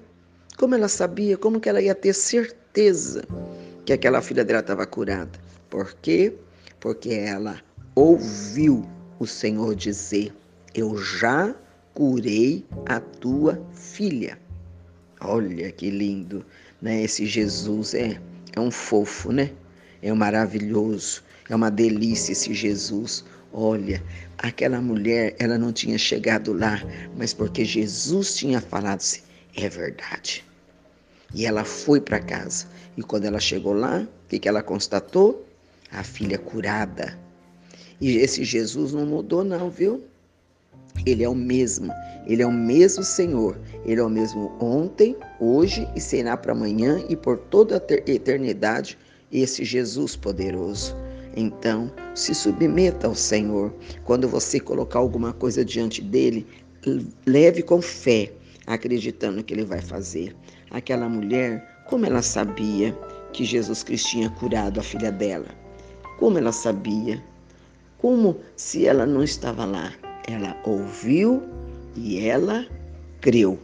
Como 0.58 0.76
ela 0.76 0.90
sabia? 0.90 1.38
Como 1.38 1.62
que 1.62 1.70
ela 1.70 1.82
ia 1.82 1.96
ter 1.96 2.12
certeza 2.12 3.24
que 3.86 3.94
aquela 3.94 4.22
filha 4.22 4.44
dela 4.44 4.60
estava 4.60 4.86
curada? 4.86 5.40
Por 5.70 5.94
quê? 6.02 6.36
Porque 6.82 7.14
ela 7.14 7.62
ouviu 7.96 8.86
o 9.20 9.26
Senhor 9.26 9.74
dizer: 9.74 10.34
Eu 10.76 10.98
já 10.98 11.56
curei 11.98 12.64
a 12.86 13.00
tua 13.00 13.60
filha. 13.74 14.38
Olha 15.20 15.72
que 15.72 15.90
lindo, 15.90 16.46
né? 16.80 17.02
Esse 17.02 17.26
Jesus 17.26 17.96
é, 17.96 18.22
é 18.56 18.60
um 18.60 18.70
fofo, 18.70 19.32
né? 19.32 19.50
É 20.04 20.14
um 20.14 20.16
maravilhoso, 20.16 21.24
é 21.50 21.56
uma 21.56 21.72
delícia 21.72 22.34
esse 22.34 22.54
Jesus. 22.54 23.26
Olha, 23.52 24.04
aquela 24.38 24.80
mulher, 24.80 25.36
ela 25.40 25.58
não 25.58 25.74
tinha 25.74 25.98
chegado 25.98 26.54
lá, 26.54 26.80
mas 27.18 27.34
porque 27.34 27.66
Jesus 27.66 28.36
tinha 28.36 28.62
falado 28.62 29.00
assim, 29.00 29.22
é 29.56 29.68
verdade. 29.68 30.46
E 31.34 31.48
ela 31.48 31.64
foi 31.64 32.00
para 32.00 32.20
casa. 32.20 32.68
E 32.96 33.02
quando 33.02 33.26
ela 33.26 33.40
chegou 33.40 33.74
lá, 33.74 34.02
o 34.02 34.30
que, 34.30 34.38
que 34.38 34.48
ela 34.48 34.62
constatou? 34.62 35.48
A 35.92 36.04
filha 36.04 36.38
curada. 36.38 37.18
E 38.00 38.18
esse 38.18 38.44
Jesus 38.44 38.94
não 38.94 39.08
mudou, 39.08 39.44
não, 39.44 39.68
viu? 39.68 40.06
Ele 41.06 41.24
é 41.24 41.30
o 41.30 41.36
mesmo. 41.36 41.92
Ele 42.26 42.42
é 42.42 42.46
o 42.48 42.52
mesmo 42.52 43.04
Senhor. 43.04 43.58
Ele 43.86 44.02
é 44.02 44.04
o 44.04 44.10
mesmo 44.10 44.52
ontem, 44.60 45.16
hoje 45.40 45.88
e 45.96 46.02
será 46.02 46.36
para 46.36 46.52
amanhã 46.52 47.04
e 47.10 47.16
por 47.16 47.38
toda 47.38 47.78
a 47.78 48.12
eternidade. 48.12 48.98
Esse 49.32 49.64
Jesus 49.64 50.16
poderoso. 50.16 50.96
Então, 51.36 51.92
se 52.16 52.34
submeta 52.34 53.08
ao 53.08 53.16
Senhor. 53.16 53.74
Quando 54.04 54.28
você 54.28 54.60
colocar 54.60 55.00
alguma 55.00 55.34
coisa 55.34 55.64
diante 55.64 56.02
dele, 56.02 56.48
leve 57.26 57.62
com 57.62 57.82
fé, 57.82 58.32
acreditando 58.66 59.44
que 59.44 59.54
ele 59.54 59.66
vai 59.66 59.82
fazer. 59.82 60.36
Aquela 60.72 61.08
mulher, 61.08 61.84
como 61.88 62.06
ela 62.06 62.22
sabia 62.22 62.98
que 63.34 63.46
Jesus 63.46 63.84
Cristo 63.84 64.10
tinha 64.10 64.30
curado 64.32 64.80
a 64.80 64.84
filha 64.84 65.12
dela? 65.12 65.48
Como 66.18 66.38
ela 66.38 66.52
sabia? 66.52 67.24
Como 67.98 68.38
se 68.56 68.88
ela 68.88 69.06
não 69.06 69.24
estava 69.24 69.66
lá? 69.66 69.94
Ela 70.28 70.56
ouviu 70.66 71.42
e 71.96 72.20
ela 72.20 72.68
creu. 73.22 73.58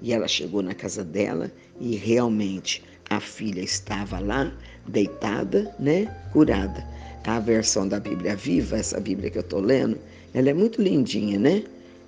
E 0.00 0.12
ela 0.12 0.26
chegou 0.26 0.62
na 0.62 0.74
casa 0.74 1.04
dela 1.04 1.52
e 1.78 1.96
realmente 1.96 2.82
a 3.10 3.20
filha 3.20 3.60
estava 3.60 4.18
lá, 4.18 4.52
deitada, 4.88 5.74
né, 5.78 6.06
curada. 6.32 6.82
A 7.24 7.38
versão 7.40 7.86
da 7.86 8.00
Bíblia 8.00 8.34
Viva, 8.36 8.76
essa 8.78 8.98
Bíblia 8.98 9.30
que 9.30 9.38
eu 9.38 9.42
estou 9.42 9.60
lendo, 9.60 9.98
ela 10.32 10.48
é 10.48 10.54
muito 10.54 10.80
lindinha, 10.80 11.38
né? 11.38 11.62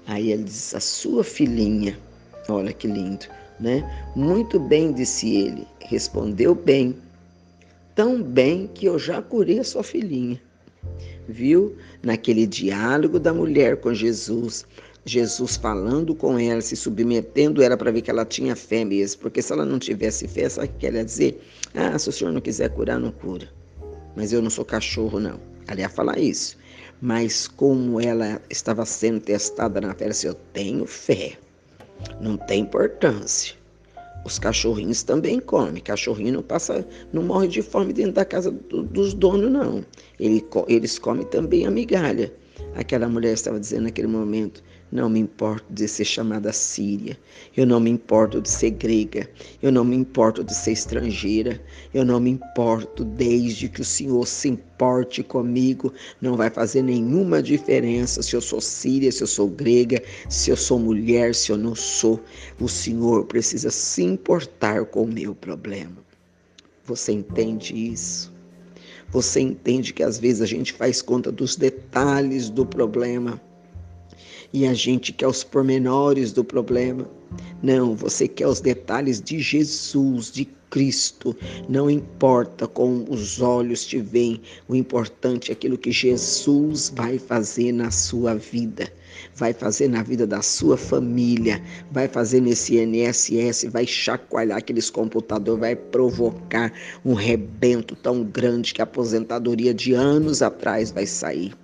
Aí 0.06 0.32
ele 0.32 0.44
diz: 0.44 0.74
A 0.74 0.80
sua 0.80 1.22
filhinha, 1.22 1.98
olha 2.48 2.72
que 2.72 2.86
lindo, 2.86 3.26
né? 3.60 3.84
Muito 4.16 4.58
bem, 4.58 4.92
disse 4.92 5.36
ele, 5.36 5.66
respondeu 5.80 6.54
bem, 6.54 6.96
tão 7.94 8.22
bem 8.22 8.66
que 8.68 8.86
eu 8.86 8.98
já 8.98 9.20
curei 9.20 9.58
a 9.58 9.64
sua 9.64 9.82
filhinha. 9.82 10.40
Viu? 11.28 11.76
Naquele 12.02 12.46
diálogo 12.46 13.20
da 13.20 13.34
mulher 13.34 13.76
com 13.76 13.92
Jesus, 13.92 14.66
Jesus 15.04 15.56
falando 15.56 16.14
com 16.14 16.38
ela, 16.38 16.62
se 16.62 16.74
submetendo 16.74 17.62
era 17.62 17.76
para 17.76 17.90
ver 17.90 18.00
que 18.00 18.10
ela 18.10 18.24
tinha 18.24 18.56
fé 18.56 18.84
mesmo, 18.84 19.20
porque 19.20 19.42
se 19.42 19.52
ela 19.52 19.64
não 19.64 19.78
tivesse 19.78 20.26
fé, 20.26 20.48
sabe 20.48 20.68
o 20.68 20.72
que 20.78 20.86
ela 20.86 20.96
ia 20.96 21.04
dizer? 21.04 21.40
Ah, 21.74 21.98
se 21.98 22.08
o 22.08 22.12
senhor 22.12 22.32
não 22.32 22.40
quiser 22.40 22.70
curar, 22.70 22.98
não 22.98 23.12
cura. 23.12 23.48
Mas 24.16 24.32
eu 24.32 24.40
não 24.40 24.48
sou 24.48 24.64
cachorro, 24.64 25.20
não. 25.20 25.38
Ela 25.66 25.80
ia 25.80 25.88
falar 25.88 26.18
isso. 26.18 26.56
Mas 27.00 27.46
como 27.46 28.00
ela 28.00 28.40
estava 28.48 28.86
sendo 28.86 29.20
testada 29.20 29.80
na 29.80 29.94
fé, 29.94 30.04
ela 30.04 30.12
disse, 30.12 30.26
eu 30.26 30.34
tenho 30.34 30.86
fé. 30.86 31.38
Não 32.20 32.36
tem 32.36 32.62
importância. 32.62 33.57
Os 34.28 34.38
cachorrinhos 34.38 35.02
também 35.02 35.40
comem. 35.40 35.82
Cachorrinho 35.82 36.34
não 36.34 36.42
passa, 36.42 36.86
não 37.14 37.22
morre 37.22 37.48
de 37.48 37.62
fome 37.62 37.94
dentro 37.94 38.12
da 38.12 38.26
casa 38.26 38.50
do, 38.50 38.82
dos 38.82 39.14
donos, 39.14 39.50
não. 39.50 39.82
Ele, 40.20 40.44
eles 40.66 40.98
comem 40.98 41.24
também 41.24 41.66
a 41.66 41.70
migalha. 41.70 42.30
Aquela 42.74 43.08
mulher 43.08 43.32
estava 43.32 43.58
dizendo 43.58 43.84
naquele 43.84 44.06
momento: 44.06 44.62
não 44.90 45.08
me 45.08 45.20
importo 45.20 45.70
de 45.70 45.86
ser 45.86 46.04
chamada 46.04 46.52
síria, 46.52 47.18
eu 47.56 47.66
não 47.66 47.78
me 47.78 47.90
importo 47.90 48.40
de 48.40 48.48
ser 48.48 48.70
grega, 48.70 49.28
eu 49.62 49.70
não 49.70 49.84
me 49.84 49.94
importo 49.94 50.42
de 50.42 50.54
ser 50.54 50.72
estrangeira, 50.72 51.60
eu 51.92 52.04
não 52.04 52.18
me 52.18 52.30
importo 52.30 53.04
desde 53.04 53.68
que 53.68 53.82
o 53.82 53.84
Senhor 53.84 54.26
se 54.26 54.48
importe 54.48 55.22
comigo, 55.22 55.92
não 56.20 56.36
vai 56.36 56.48
fazer 56.48 56.82
nenhuma 56.82 57.42
diferença 57.42 58.22
se 58.22 58.34
eu 58.34 58.40
sou 58.40 58.60
síria, 58.60 59.12
se 59.12 59.22
eu 59.22 59.26
sou 59.26 59.48
grega, 59.48 60.02
se 60.28 60.50
eu 60.50 60.56
sou 60.56 60.78
mulher, 60.78 61.34
se 61.34 61.52
eu 61.52 61.58
não 61.58 61.74
sou. 61.74 62.20
O 62.58 62.68
Senhor 62.68 63.26
precisa 63.26 63.70
se 63.70 64.02
importar 64.02 64.86
com 64.86 65.02
o 65.02 65.06
meu 65.06 65.34
problema. 65.34 65.98
Você 66.84 67.12
entende 67.12 67.74
isso? 67.74 68.32
Você 69.10 69.40
entende 69.40 69.92
que 69.92 70.02
às 70.02 70.18
vezes 70.18 70.40
a 70.42 70.46
gente 70.46 70.72
faz 70.72 71.02
conta 71.02 71.30
dos 71.32 71.56
detalhes 71.56 72.48
do 72.48 72.64
problema 72.64 73.40
e 74.52 74.66
a 74.66 74.74
gente 74.74 75.12
quer 75.12 75.26
os 75.26 75.44
pormenores 75.44 76.32
do 76.32 76.44
problema. 76.44 77.08
Não, 77.62 77.94
você 77.94 78.26
quer 78.26 78.46
os 78.46 78.60
detalhes 78.60 79.20
de 79.20 79.38
Jesus, 79.38 80.30
de 80.30 80.46
Cristo. 80.70 81.36
Não 81.68 81.90
importa 81.90 82.66
como 82.66 83.04
os 83.10 83.40
olhos 83.40 83.84
te 83.84 83.98
veem, 83.98 84.40
o 84.66 84.74
importante 84.74 85.50
é 85.50 85.52
aquilo 85.52 85.78
que 85.78 85.90
Jesus 85.90 86.92
vai 86.94 87.18
fazer 87.18 87.72
na 87.72 87.90
sua 87.90 88.34
vida, 88.34 88.92
vai 89.34 89.52
fazer 89.52 89.88
na 89.88 90.02
vida 90.02 90.26
da 90.26 90.42
sua 90.42 90.76
família, 90.76 91.62
vai 91.90 92.08
fazer 92.08 92.40
nesse 92.40 92.76
NSS, 92.76 93.68
vai 93.68 93.86
chacoalhar 93.86 94.58
aqueles 94.58 94.90
computadores, 94.90 95.60
vai 95.60 95.76
provocar 95.76 96.72
um 97.04 97.14
rebento 97.14 97.96
tão 97.96 98.22
grande 98.24 98.74
que 98.74 98.80
a 98.80 98.84
aposentadoria 98.84 99.72
de 99.72 99.94
anos 99.94 100.42
atrás 100.42 100.90
vai 100.90 101.06
sair 101.06 101.54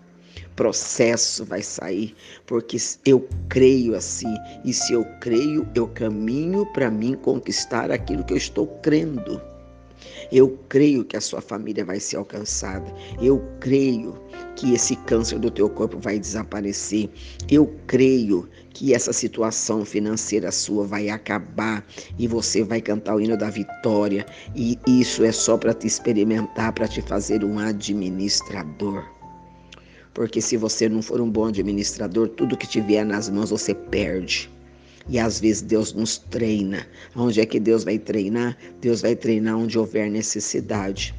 processo 0.57 1.45
vai 1.45 1.62
sair, 1.62 2.14
porque 2.47 2.77
eu 3.05 3.29
creio 3.49 3.95
assim, 3.95 4.33
e 4.64 4.73
se 4.73 4.93
eu 4.93 5.05
creio, 5.21 5.69
eu 5.75 5.88
caminho 5.88 6.67
para 6.73 6.90
mim 6.90 7.14
conquistar 7.14 7.90
aquilo 7.90 8.25
que 8.25 8.33
eu 8.33 8.38
estou 8.38 8.67
crendo. 8.83 9.40
Eu 10.33 10.59
creio 10.69 11.05
que 11.05 11.17
a 11.17 11.21
sua 11.21 11.40
família 11.40 11.85
vai 11.85 12.01
ser 12.01 12.17
alcançada. 12.17 12.93
Eu 13.21 13.43
creio 13.61 14.19
que 14.57 14.75
esse 14.75 14.97
câncer 14.97 15.38
do 15.38 15.51
teu 15.51 15.69
corpo 15.69 15.99
vai 15.99 16.19
desaparecer. 16.19 17.09
Eu 17.49 17.73
creio 17.87 18.49
que 18.71 18.93
essa 18.93 19.12
situação 19.12 19.85
financeira 19.85 20.51
sua 20.51 20.87
vai 20.87 21.09
acabar 21.09 21.87
e 22.19 22.27
você 22.27 22.64
vai 22.64 22.81
cantar 22.81 23.14
o 23.14 23.21
hino 23.21 23.37
da 23.37 23.51
vitória. 23.51 24.27
E 24.55 24.79
isso 24.87 25.25
é 25.25 25.31
só 25.31 25.57
para 25.57 25.75
te 25.75 25.87
experimentar, 25.87 26.73
para 26.73 26.88
te 26.88 27.01
fazer 27.03 27.45
um 27.45 27.59
administrador. 27.59 29.13
Porque 30.14 30.40
se 30.40 30.57
você 30.57 30.88
não 30.88 31.03
for 31.03 31.20
um 31.20 31.29
bom 31.29 31.46
administrador, 31.46 32.29
tudo 32.29 32.57
que 32.57 32.66
tiver 32.66 33.05
nas 33.05 33.29
mãos 33.29 33.50
você 33.50 33.74
perde. 33.74 34.48
E 35.09 35.18
às 35.18 35.40
vezes 35.40 35.61
Deus 35.61 35.92
nos 35.92 36.16
treina. 36.16 36.87
Onde 37.14 37.40
é 37.40 37.46
que 37.46 37.61
Deus 37.61 37.85
vai 37.85 37.98
treinar? 37.98 38.57
Deus 38.81 39.03
vai 39.03 39.14
treinar 39.14 39.59
onde 39.59 39.79
houver 39.79 40.11
necessidade. 40.11 41.14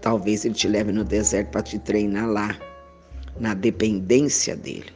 Talvez 0.00 0.44
Ele 0.44 0.54
te 0.54 0.68
leve 0.68 0.90
no 0.92 1.04
deserto 1.04 1.50
para 1.50 1.62
te 1.62 1.78
treinar 1.78 2.28
lá, 2.28 2.58
na 3.38 3.52
dependência 3.52 4.56
dEle. 4.56 4.90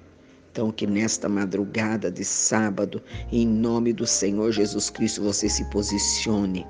Então, 0.50 0.72
que 0.72 0.86
nesta 0.86 1.28
madrugada 1.28 2.10
de 2.10 2.24
sábado, 2.24 3.02
em 3.30 3.46
nome 3.46 3.92
do 3.92 4.06
Senhor 4.06 4.50
Jesus 4.50 4.88
Cristo, 4.88 5.22
você 5.22 5.50
se 5.50 5.62
posicione. 5.66 6.66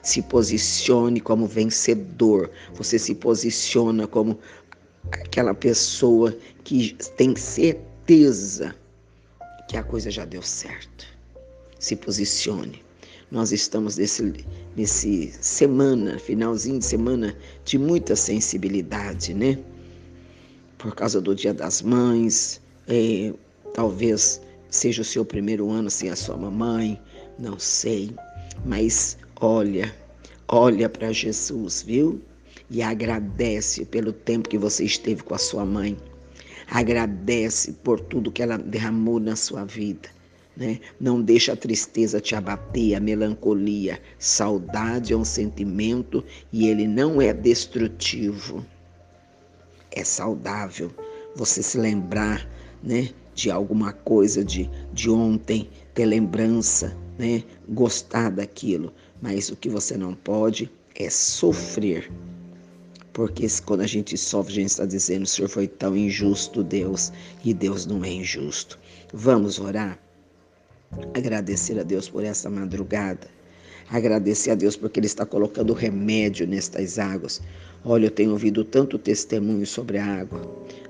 Se 0.00 0.22
posicione 0.22 1.20
como 1.20 1.44
vencedor. 1.44 2.50
Você 2.74 3.00
se 3.00 3.16
posiciona 3.16 4.06
como 4.06 4.38
aquela 5.10 5.54
pessoa 5.54 6.36
que 6.64 6.94
tem 7.16 7.34
certeza 7.36 8.74
que 9.68 9.76
a 9.76 9.82
coisa 9.82 10.10
já 10.10 10.24
deu 10.24 10.42
certo. 10.42 11.06
Se 11.78 11.96
posicione. 11.96 12.82
Nós 13.30 13.52
estamos 13.52 13.96
nesse, 13.96 14.44
nesse 14.76 15.32
semana, 15.40 16.18
finalzinho 16.18 16.80
de 16.80 16.84
semana, 16.84 17.36
de 17.64 17.78
muita 17.78 18.16
sensibilidade, 18.16 19.32
né? 19.32 19.56
Por 20.76 20.94
causa 20.94 21.20
do 21.20 21.34
Dia 21.34 21.54
das 21.54 21.80
Mães, 21.80 22.60
é, 22.88 23.32
talvez 23.72 24.40
seja 24.68 25.02
o 25.02 25.04
seu 25.04 25.24
primeiro 25.24 25.70
ano 25.70 25.88
sem 25.88 26.10
a 26.10 26.16
sua 26.16 26.36
mamãe, 26.36 27.00
não 27.38 27.58
sei. 27.58 28.12
Mas 28.64 29.16
olha, 29.40 29.94
olha 30.48 30.88
para 30.88 31.12
Jesus, 31.12 31.82
viu? 31.82 32.20
E 32.70 32.82
agradece 32.82 33.84
pelo 33.84 34.12
tempo 34.12 34.48
que 34.48 34.56
você 34.56 34.84
esteve 34.84 35.22
com 35.22 35.34
a 35.34 35.38
sua 35.38 35.64
mãe. 35.64 35.96
Agradece 36.70 37.72
por 37.72 37.98
tudo 37.98 38.30
que 38.30 38.42
ela 38.42 38.56
derramou 38.56 39.18
na 39.18 39.34
sua 39.34 39.64
vida. 39.64 40.08
Né? 40.56 40.78
Não 41.00 41.20
deixa 41.20 41.52
a 41.52 41.56
tristeza 41.56 42.20
te 42.20 42.34
abater, 42.34 42.94
a 42.94 43.00
melancolia. 43.00 44.00
Saudade 44.18 45.12
é 45.12 45.16
um 45.16 45.24
sentimento 45.24 46.24
e 46.52 46.68
ele 46.68 46.86
não 46.86 47.20
é 47.20 47.32
destrutivo. 47.32 48.64
É 49.90 50.04
saudável 50.04 50.92
você 51.34 51.62
se 51.62 51.78
lembrar 51.78 52.48
né, 52.82 53.10
de 53.34 53.50
alguma 53.50 53.92
coisa 53.92 54.44
de, 54.44 54.70
de 54.92 55.10
ontem, 55.10 55.68
ter 55.94 56.06
lembrança 56.06 56.96
né, 57.18 57.42
gostar 57.68 58.30
daquilo, 58.30 58.92
mas 59.20 59.50
o 59.50 59.56
que 59.56 59.68
você 59.68 59.96
não 59.96 60.14
pode 60.14 60.70
é 60.94 61.10
sofrer. 61.10 62.10
Porque 63.12 63.46
quando 63.64 63.80
a 63.80 63.86
gente 63.86 64.16
sofre, 64.16 64.52
a 64.52 64.56
gente 64.56 64.70
está 64.70 64.86
dizendo: 64.86 65.24
o 65.24 65.26
Senhor 65.26 65.48
foi 65.48 65.66
tão 65.66 65.96
injusto, 65.96 66.62
Deus, 66.62 67.12
e 67.44 67.52
Deus 67.52 67.86
não 67.86 68.04
é 68.04 68.10
injusto. 68.10 68.78
Vamos 69.12 69.58
orar? 69.58 69.98
Agradecer 71.14 71.78
a 71.78 71.82
Deus 71.82 72.08
por 72.08 72.24
essa 72.24 72.48
madrugada. 72.50 73.28
Agradecer 73.88 74.52
a 74.52 74.54
Deus 74.54 74.76
porque 74.76 75.00
Ele 75.00 75.06
está 75.06 75.26
colocando 75.26 75.72
remédio 75.72 76.46
nestas 76.46 76.98
águas. 76.98 77.40
Olha, 77.84 78.06
eu 78.06 78.10
tenho 78.10 78.30
ouvido 78.30 78.62
tanto 78.62 78.98
testemunho 78.98 79.66
sobre 79.66 79.98
a 79.98 80.04
água. 80.04 80.40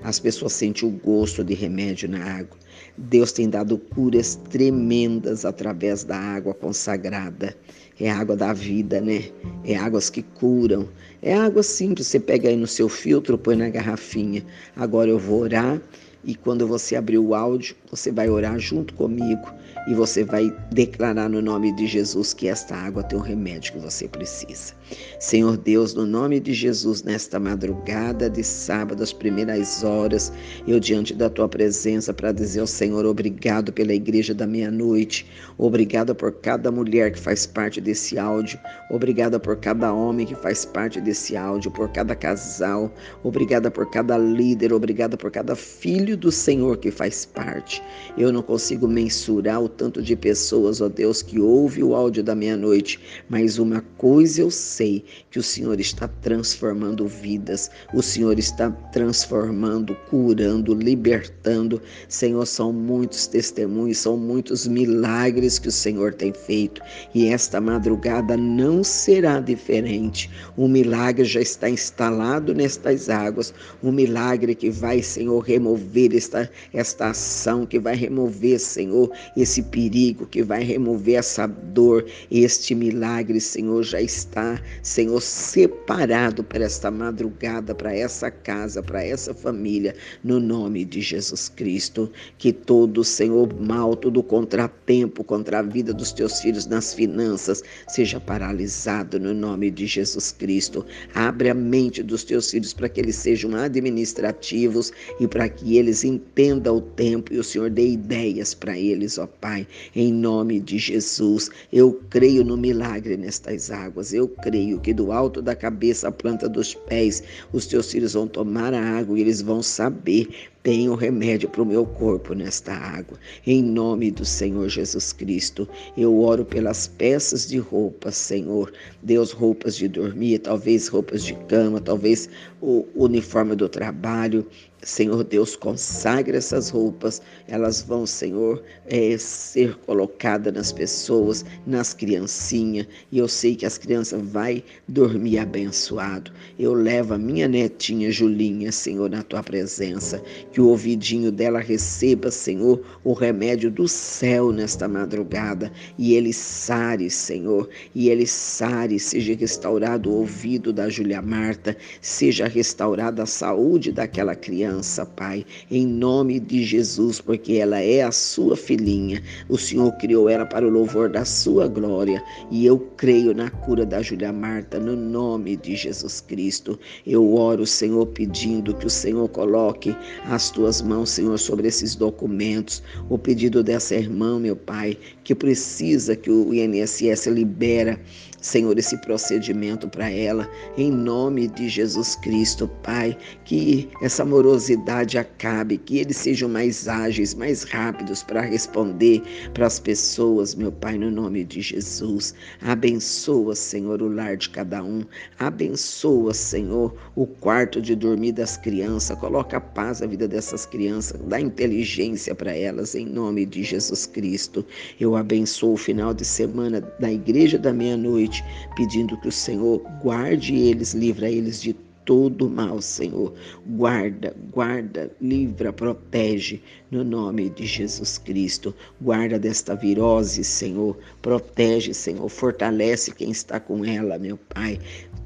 As 0.03 0.19
pessoas 0.19 0.53
sentem 0.53 0.87
o 0.87 0.91
gosto 0.91 1.43
de 1.43 1.53
remédio 1.53 2.09
na 2.09 2.23
água. 2.23 2.57
Deus 2.97 3.31
tem 3.31 3.49
dado 3.49 3.77
curas 3.77 4.35
tremendas 4.49 5.45
através 5.45 6.03
da 6.03 6.17
água 6.17 6.53
consagrada. 6.53 7.55
É 8.01 8.09
água 8.09 8.35
da 8.35 8.51
vida, 8.51 8.99
né? 8.99 9.25
É 9.63 9.75
águas 9.75 10.09
que 10.09 10.23
curam. 10.23 10.89
É 11.21 11.35
água 11.35 11.61
simples, 11.61 12.07
você 12.07 12.19
pega 12.19 12.49
aí 12.49 12.55
no 12.55 12.65
seu 12.65 12.89
filtro, 12.89 13.37
põe 13.37 13.55
na 13.55 13.69
garrafinha. 13.69 14.43
Agora 14.75 15.07
eu 15.07 15.19
vou 15.19 15.41
orar 15.41 15.79
e 16.23 16.33
quando 16.33 16.65
você 16.65 16.95
abrir 16.95 17.19
o 17.19 17.35
áudio, 17.35 17.75
você 17.91 18.11
vai 18.11 18.27
orar 18.27 18.57
junto 18.57 18.95
comigo 18.95 19.47
e 19.87 19.93
você 19.93 20.23
vai 20.23 20.55
declarar 20.71 21.29
no 21.29 21.41
nome 21.41 21.73
de 21.75 21.87
Jesus 21.87 22.33
que 22.33 22.47
esta 22.47 22.75
água 22.75 23.03
tem 23.03 23.17
o 23.17 23.21
remédio 23.21 23.73
que 23.73 23.79
você 23.79 24.07
precisa. 24.07 24.73
Senhor 25.19 25.57
Deus, 25.57 25.93
no 25.93 26.05
nome 26.05 26.39
de 26.39 26.53
Jesus, 26.53 27.03
nesta 27.03 27.39
madrugada 27.39 28.29
de 28.29 28.43
sábado, 28.43 29.01
às 29.01 29.13
primeiras 29.13 29.83
horas, 29.83 30.31
eu 30.67 30.79
diante 30.79 31.13
da 31.13 31.29
tua 31.29 31.47
presença 31.47 32.13
para 32.13 32.31
dizer 32.31 32.59
ao 32.59 32.67
Senhor 32.67 33.05
obrigado 33.05 33.71
pela 33.71 33.93
igreja 33.93 34.33
da 34.33 34.45
meia-noite, 34.45 35.25
obrigado 35.57 36.13
por 36.13 36.31
cada 36.33 36.71
mulher 36.71 37.11
que 37.11 37.19
faz 37.19 37.45
parte 37.45 37.79
desse 37.79 38.19
áudio, 38.19 38.59
obrigada 38.89 39.39
por 39.39 39.57
cada 39.57 39.93
homem 39.93 40.25
que 40.25 40.35
faz 40.35 40.65
parte 40.65 40.99
desse 40.99 41.37
áudio, 41.37 41.71
por 41.71 41.89
cada 41.89 42.15
casal, 42.15 42.93
obrigada 43.23 43.71
por 43.71 43.89
cada 43.89 44.17
líder, 44.17 44.73
obrigada 44.73 45.15
por 45.17 45.31
cada 45.31 45.55
filho 45.55 46.17
do 46.17 46.31
Senhor 46.31 46.77
que 46.77 46.91
faz 46.91 47.25
parte. 47.25 47.81
Eu 48.17 48.31
não 48.31 48.41
consigo 48.41 48.87
mensurar 48.87 49.61
o 49.61 49.69
tanto 49.71 50.01
de 50.01 50.15
pessoas, 50.15 50.81
ó 50.81 50.89
Deus, 50.89 51.21
que 51.21 51.39
ouve 51.39 51.83
o 51.83 51.95
áudio 51.95 52.23
da 52.23 52.35
meia-noite, 52.35 52.99
mas 53.29 53.57
uma 53.57 53.81
coisa 53.97 54.41
eu 54.41 54.51
sei, 54.51 55.03
que 55.31 55.39
o 55.39 55.43
Senhor 55.43 55.79
está 55.79 56.07
transformando 56.07 57.07
vidas, 57.07 57.71
o 57.93 58.01
Senhor 58.01 58.37
está 58.37 58.69
transformando, 58.69 59.95
curando, 60.09 60.73
libertando. 60.73 61.81
Senhor, 62.07 62.45
são 62.45 62.73
muitos 62.73 63.27
testemunhos, 63.27 63.97
são 63.97 64.17
muitos 64.17 64.67
milagres 64.67 65.57
que 65.57 65.69
o 65.69 65.71
Senhor 65.71 66.13
tem 66.13 66.33
feito 66.33 66.81
e 67.15 67.27
esta 67.27 67.61
madrugada 67.61 68.35
não 68.35 68.83
será 68.83 69.39
diferente. 69.39 70.29
O 70.57 70.67
milagre 70.67 71.25
já 71.25 71.41
está 71.41 71.69
instalado 71.69 72.53
nestas 72.53 73.09
águas, 73.09 73.53
um 73.81 73.91
milagre 73.91 74.53
que 74.53 74.69
vai, 74.69 75.01
Senhor, 75.01 75.39
remover 75.39 76.15
esta, 76.15 76.49
esta 76.73 77.09
ação, 77.09 77.65
que 77.65 77.79
vai 77.79 77.95
remover, 77.95 78.59
Senhor, 78.59 79.11
esse 79.35 79.60
esse 79.61 79.63
perigo, 79.63 80.25
que 80.25 80.41
vai 80.41 80.63
remover 80.63 81.15
essa 81.15 81.45
dor. 81.45 82.05
Este 82.29 82.73
milagre, 82.73 83.39
Senhor, 83.39 83.83
já 83.83 84.01
está, 84.01 84.59
Senhor, 84.81 85.21
separado 85.21 86.43
para 86.43 86.65
esta 86.65 86.89
madrugada, 86.89 87.75
para 87.75 87.95
essa 87.95 88.31
casa, 88.31 88.81
para 88.81 89.03
essa 89.03 89.33
família, 89.33 89.95
no 90.23 90.39
nome 90.39 90.83
de 90.83 91.01
Jesus 91.01 91.49
Cristo. 91.49 92.11
Que 92.37 92.51
todo, 92.51 93.03
Senhor, 93.03 93.53
mal, 93.61 93.95
todo 93.95 94.23
contratempo 94.23 95.23
contra 95.23 95.59
a 95.59 95.61
vida 95.61 95.93
dos 95.93 96.11
teus 96.11 96.39
filhos 96.39 96.65
nas 96.65 96.93
finanças 96.93 97.63
seja 97.87 98.19
paralisado 98.19 99.19
no 99.19 99.33
nome 99.33 99.69
de 99.69 99.85
Jesus 99.85 100.31
Cristo. 100.31 100.85
Abre 101.13 101.49
a 101.49 101.53
mente 101.53 102.01
dos 102.01 102.23
teus 102.23 102.49
filhos 102.49 102.73
para 102.73 102.89
que 102.89 102.99
eles 102.99 103.15
sejam 103.15 103.55
administrativos 103.55 104.91
e 105.19 105.27
para 105.27 105.47
que 105.49 105.77
eles 105.77 106.03
entendam 106.03 106.77
o 106.77 106.81
tempo 106.81 107.33
e 107.33 107.37
o 107.37 107.43
Senhor 107.43 107.69
dê 107.69 107.89
ideias 107.89 108.53
para 108.53 108.77
eles, 108.77 109.17
ó 109.17 109.27
Pai. 109.27 109.50
Pai, 109.51 109.67
em 109.93 110.13
nome 110.13 110.61
de 110.61 110.77
Jesus. 110.77 111.49
Eu 111.73 112.01
creio 112.09 112.41
no 112.41 112.55
milagre 112.55 113.17
nestas 113.17 113.69
águas. 113.69 114.13
Eu 114.13 114.29
creio 114.29 114.79
que 114.79 114.93
do 114.93 115.11
alto 115.11 115.41
da 115.41 115.53
cabeça 115.53 116.07
à 116.07 116.11
planta 116.11 116.47
dos 116.47 116.73
pés, 116.73 117.21
os 117.51 117.65
teus 117.65 117.91
filhos 117.91 118.13
vão 118.13 118.29
tomar 118.29 118.73
a 118.73 118.81
água 118.81 119.17
e 119.17 119.21
eles 119.21 119.41
vão 119.41 119.61
saber 119.61 120.29
tenho 120.63 120.93
remédio 120.93 121.49
para 121.49 121.63
o 121.63 121.65
meu 121.65 121.85
corpo 121.85 122.35
nesta 122.35 122.71
água. 122.71 123.17
Em 123.47 123.63
nome 123.63 124.11
do 124.11 124.23
Senhor 124.23 124.69
Jesus 124.69 125.11
Cristo, 125.11 125.67
eu 125.97 126.19
oro 126.21 126.45
pelas 126.45 126.87
peças 126.87 127.47
de 127.47 127.57
roupas, 127.57 128.15
Senhor. 128.15 128.71
Deus, 129.01 129.31
roupas 129.31 129.75
de 129.75 129.87
dormir, 129.87 130.39
talvez 130.39 130.87
roupas 130.87 131.23
de 131.23 131.33
cama, 131.47 131.81
talvez 131.81 132.29
o 132.61 132.85
uniforme 132.95 133.55
do 133.55 133.67
trabalho. 133.67 134.45
Senhor 134.83 135.23
Deus, 135.23 135.55
consagre 135.55 136.35
essas 136.35 136.69
roupas, 136.69 137.21
elas 137.47 137.81
vão, 137.81 138.05
Senhor, 138.07 138.63
é, 138.87 139.15
ser 139.17 139.75
colocadas 139.85 140.51
nas 140.51 140.71
pessoas, 140.71 141.45
nas 141.67 141.93
criancinhas, 141.93 142.87
e 143.11 143.19
eu 143.19 143.27
sei 143.27 143.55
que 143.55 143.65
as 143.65 143.77
crianças 143.77 144.19
vão 144.19 144.41
dormir 144.87 145.37
abençoado. 145.37 146.31
Eu 146.57 146.73
levo 146.73 147.13
a 147.13 147.17
minha 147.17 147.47
netinha 147.47 148.11
Julinha, 148.11 148.71
Senhor, 148.71 149.07
na 149.07 149.21
tua 149.21 149.43
presença, 149.43 150.19
que 150.51 150.59
o 150.59 150.69
ouvidinho 150.69 151.31
dela 151.31 151.59
receba, 151.59 152.31
Senhor, 152.31 152.81
o 153.03 153.13
remédio 153.13 153.69
do 153.69 153.87
céu 153.87 154.51
nesta 154.51 154.87
madrugada. 154.87 155.71
E 155.97 156.15
ele 156.15 156.33
sare, 156.33 157.09
Senhor, 157.09 157.69
e 157.93 158.09
ele 158.09 158.25
sare, 158.25 158.99
seja 158.99 159.35
restaurado 159.35 160.09
o 160.09 160.21
ouvido 160.21 160.73
da 160.73 160.89
Júlia 160.89 161.21
Marta, 161.21 161.77
seja 162.01 162.47
restaurada 162.47 163.23
a 163.23 163.27
saúde 163.27 163.91
daquela 163.91 164.35
criança, 164.35 164.70
Pai, 165.15 165.45
em 165.69 165.85
nome 165.85 166.39
de 166.39 166.63
Jesus, 166.63 167.19
porque 167.19 167.53
ela 167.53 167.79
é 167.79 168.01
a 168.01 168.11
sua 168.11 168.55
filhinha. 168.55 169.21
O 169.49 169.57
Senhor 169.57 169.91
criou 169.97 170.29
ela 170.29 170.45
para 170.45 170.65
o 170.65 170.69
louvor 170.69 171.09
da 171.09 171.25
sua 171.25 171.67
glória 171.67 172.23
e 172.49 172.65
eu 172.65 172.79
creio 172.97 173.33
na 173.33 173.49
cura 173.49 173.85
da 173.85 174.01
Júlia 174.01 174.31
Marta, 174.31 174.79
no 174.79 174.95
nome 174.95 175.57
de 175.57 175.75
Jesus 175.75 176.21
Cristo. 176.21 176.79
Eu 177.05 177.33
oro, 177.35 177.65
Senhor, 177.65 178.05
pedindo 178.07 178.73
que 178.73 178.85
o 178.85 178.89
Senhor 178.89 179.27
coloque 179.29 179.95
as 180.25 180.49
tuas 180.49 180.81
mãos, 180.81 181.09
Senhor, 181.09 181.37
sobre 181.37 181.67
esses 181.67 181.95
documentos. 181.95 182.81
O 183.09 183.17
pedido 183.17 183.63
dessa 183.63 183.95
irmã, 183.95 184.39
meu 184.39 184.55
Pai, 184.55 184.97
que 185.23 185.35
precisa 185.35 186.15
que 186.15 186.29
o 186.29 186.53
INSS 186.53 187.27
libera 187.27 187.99
Senhor, 188.41 188.75
esse 188.79 188.97
procedimento 188.97 189.87
para 189.87 190.09
ela, 190.09 190.49
em 190.75 190.91
nome 190.91 191.47
de 191.47 191.69
Jesus 191.69 192.15
Cristo, 192.15 192.67
Pai, 192.81 193.15
que 193.45 193.87
essa 194.01 194.25
morosidade 194.25 195.19
acabe, 195.19 195.77
que 195.77 195.99
eles 195.99 196.17
sejam 196.17 196.49
mais 196.49 196.87
ágeis, 196.87 197.35
mais 197.35 197.63
rápidos 197.63 198.23
para 198.23 198.41
responder 198.41 199.21
para 199.53 199.67
as 199.67 199.79
pessoas, 199.79 200.55
meu 200.55 200.71
Pai, 200.71 200.97
no 200.97 201.11
nome 201.11 201.43
de 201.43 201.61
Jesus. 201.61 202.33
Abençoa, 202.61 203.53
Senhor, 203.55 204.01
o 204.01 204.07
lar 204.07 204.35
de 204.35 204.49
cada 204.49 204.83
um, 204.83 205.03
abençoa, 205.37 206.33
Senhor, 206.33 206.95
o 207.15 207.27
quarto 207.27 207.79
de 207.79 207.95
dormir 207.95 208.31
das 208.31 208.57
crianças, 208.57 209.19
coloca 209.19 209.61
paz 209.61 210.01
na 210.01 210.07
vida 210.07 210.27
dessas 210.27 210.65
crianças, 210.65 211.21
dá 211.27 211.39
inteligência 211.39 212.33
para 212.33 212.55
elas, 212.55 212.95
em 212.95 213.05
nome 213.05 213.45
de 213.45 213.61
Jesus 213.61 214.07
Cristo. 214.07 214.65
Eu 214.99 215.15
abençoo 215.15 215.73
o 215.73 215.77
final 215.77 216.11
de 216.11 216.25
semana 216.25 216.81
da 216.99 217.11
igreja 217.11 217.59
da 217.59 217.71
meia-noite 217.71 218.30
noite, 218.31 218.43
pedindo 218.75 219.17
que 219.17 219.27
o 219.27 219.31
Senhor 219.31 219.79
guarde 220.01 220.55
eles, 220.55 220.93
livra 220.93 221.29
eles 221.29 221.61
de 221.61 221.73
todo 222.05 222.49
mal, 222.49 222.81
Senhor. 222.81 223.33
Guarda, 223.67 224.35
guarda, 224.51 225.11
livra, 225.21 225.71
protege, 225.71 226.61
no 226.89 227.03
nome 227.03 227.49
de 227.49 227.65
Jesus 227.65 228.17
Cristo. 228.17 228.73
Guarda 228.99 229.37
desta 229.37 229.75
virose, 229.75 230.43
Senhor. 230.43 230.97
Protege, 231.21 231.93
Senhor. 231.93 232.27
Fortalece 232.29 233.11
quem 233.11 233.31
está 233.31 233.59
com 233.59 233.85
ela, 233.85 234.17
meu 234.17 234.37
Pai. 234.37 234.79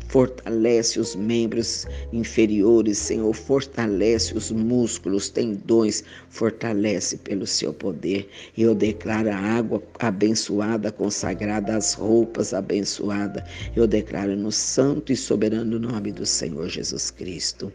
Fortalece 0.08 1.00
os 1.00 1.16
membros 1.16 1.86
inferiores, 2.14 2.98
Senhor. 2.98 3.34
Fortalece 3.34 4.36
os 4.38 4.52
músculos, 4.52 5.30
tendões. 5.30 6.04
Fortalece 6.30 7.18
pelo 7.18 7.46
seu 7.46 7.74
poder. 7.74 8.30
Eu 8.58 8.74
declaro 8.74 9.30
a 9.30 9.38
água 9.38 9.82
abençoada, 10.00 10.92
consagrada, 10.92 11.76
as 11.76 11.94
roupas 11.94 12.54
abençoadas. 12.54 13.44
Eu 13.76 13.88
declaro 13.88 14.36
no 14.36 14.52
santo 14.52 15.12
e 15.12 15.16
soberano 15.16 15.80
nome 15.80 16.12
do 16.12 16.26
Senhor 16.26 16.70
Jesus 16.70 17.12
Cristo. 17.12 17.72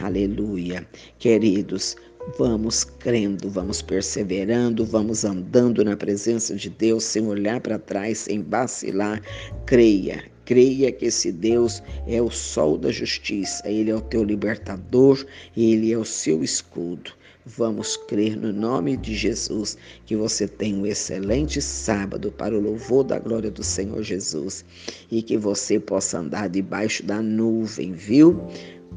Aleluia. 0.00 0.86
Queridos, 1.18 1.96
Vamos 2.38 2.84
crendo, 2.84 3.50
vamos 3.50 3.82
perseverando, 3.82 4.84
vamos 4.84 5.24
andando 5.24 5.84
na 5.84 5.94
presença 5.94 6.56
de 6.56 6.70
Deus 6.70 7.04
sem 7.04 7.26
olhar 7.26 7.60
para 7.60 7.78
trás, 7.78 8.18
sem 8.18 8.42
vacilar. 8.42 9.20
Creia, 9.66 10.24
Creia 10.44 10.92
que 10.92 11.06
esse 11.06 11.32
Deus 11.32 11.82
é 12.06 12.20
o 12.20 12.30
sol 12.30 12.76
da 12.76 12.90
justiça, 12.90 13.66
ele 13.68 13.90
é 13.90 13.94
o 13.94 14.00
teu 14.00 14.22
libertador, 14.22 15.24
ele 15.56 15.92
é 15.92 15.98
o 15.98 16.04
seu 16.04 16.44
escudo. 16.44 17.12
Vamos 17.46 17.96
crer 17.96 18.38
no 18.38 18.52
nome 18.54 18.96
de 18.96 19.14
Jesus 19.14 19.76
que 20.06 20.16
você 20.16 20.48
tem 20.48 20.74
um 20.74 20.86
excelente 20.86 21.60
sábado 21.60 22.32
para 22.32 22.56
o 22.56 22.60
louvor 22.60 23.04
da 23.04 23.18
glória 23.18 23.50
do 23.50 23.62
Senhor 23.62 24.02
Jesus 24.02 24.64
e 25.10 25.22
que 25.22 25.36
você 25.36 25.78
possa 25.78 26.20
andar 26.20 26.48
debaixo 26.48 27.04
da 27.04 27.20
nuvem, 27.20 27.92
viu? 27.92 28.40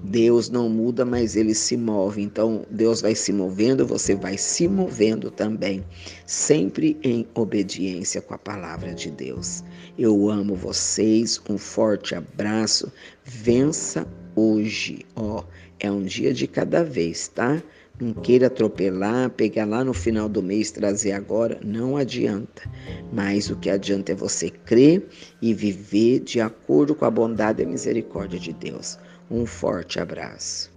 Deus 0.04 0.50
não 0.50 0.70
muda, 0.70 1.04
mas 1.04 1.36
ele 1.36 1.54
se 1.54 1.76
move. 1.76 2.22
Então, 2.22 2.66
Deus 2.72 3.02
vai 3.02 3.16
se 3.16 3.34
movendo, 3.34 3.86
você 3.86 4.16
vai 4.16 4.38
se 4.38 4.68
movendo 4.68 5.30
também, 5.30 5.84
sempre 6.26 6.98
em 7.04 7.28
obediência 7.34 8.22
com 8.22 8.34
a 8.34 8.38
palavra 8.38 8.94
de 8.94 9.12
Deus. 9.12 9.64
Eu 9.98 10.30
amo 10.30 10.54
vocês, 10.54 11.42
um 11.50 11.58
forte 11.58 12.14
abraço. 12.14 12.92
Vença 13.24 14.08
hoje, 14.36 15.04
ó, 15.16 15.44
é 15.80 15.90
um 15.90 16.04
dia 16.04 16.32
de 16.32 16.46
cada 16.46 16.84
vez, 16.84 17.28
tá? 17.28 17.62
Não 18.00 18.14
queira 18.14 18.46
atropelar, 18.46 19.32
pegar 19.32 19.66
lá 19.66 19.84
no 19.84 19.96
final 19.96 20.30
do 20.30 20.44
mês, 20.44 20.70
trazer 20.70 21.14
agora, 21.14 21.60
não 21.66 21.98
adianta. 21.98 22.70
Mas 23.12 23.50
o 23.50 23.56
que 23.56 23.72
adianta 23.72 24.12
é 24.12 24.16
você 24.16 24.52
crer 24.52 25.08
e 25.42 25.52
viver 25.52 26.20
de 26.20 26.40
acordo 26.40 26.94
com 26.94 27.06
a 27.06 27.10
bondade 27.10 27.64
e 27.64 27.66
a 27.66 27.68
misericórdia 27.68 28.40
de 28.40 28.54
Deus. 28.54 29.00
Um 29.32 29.48
forte 29.48 30.00
abraço. 30.00 30.77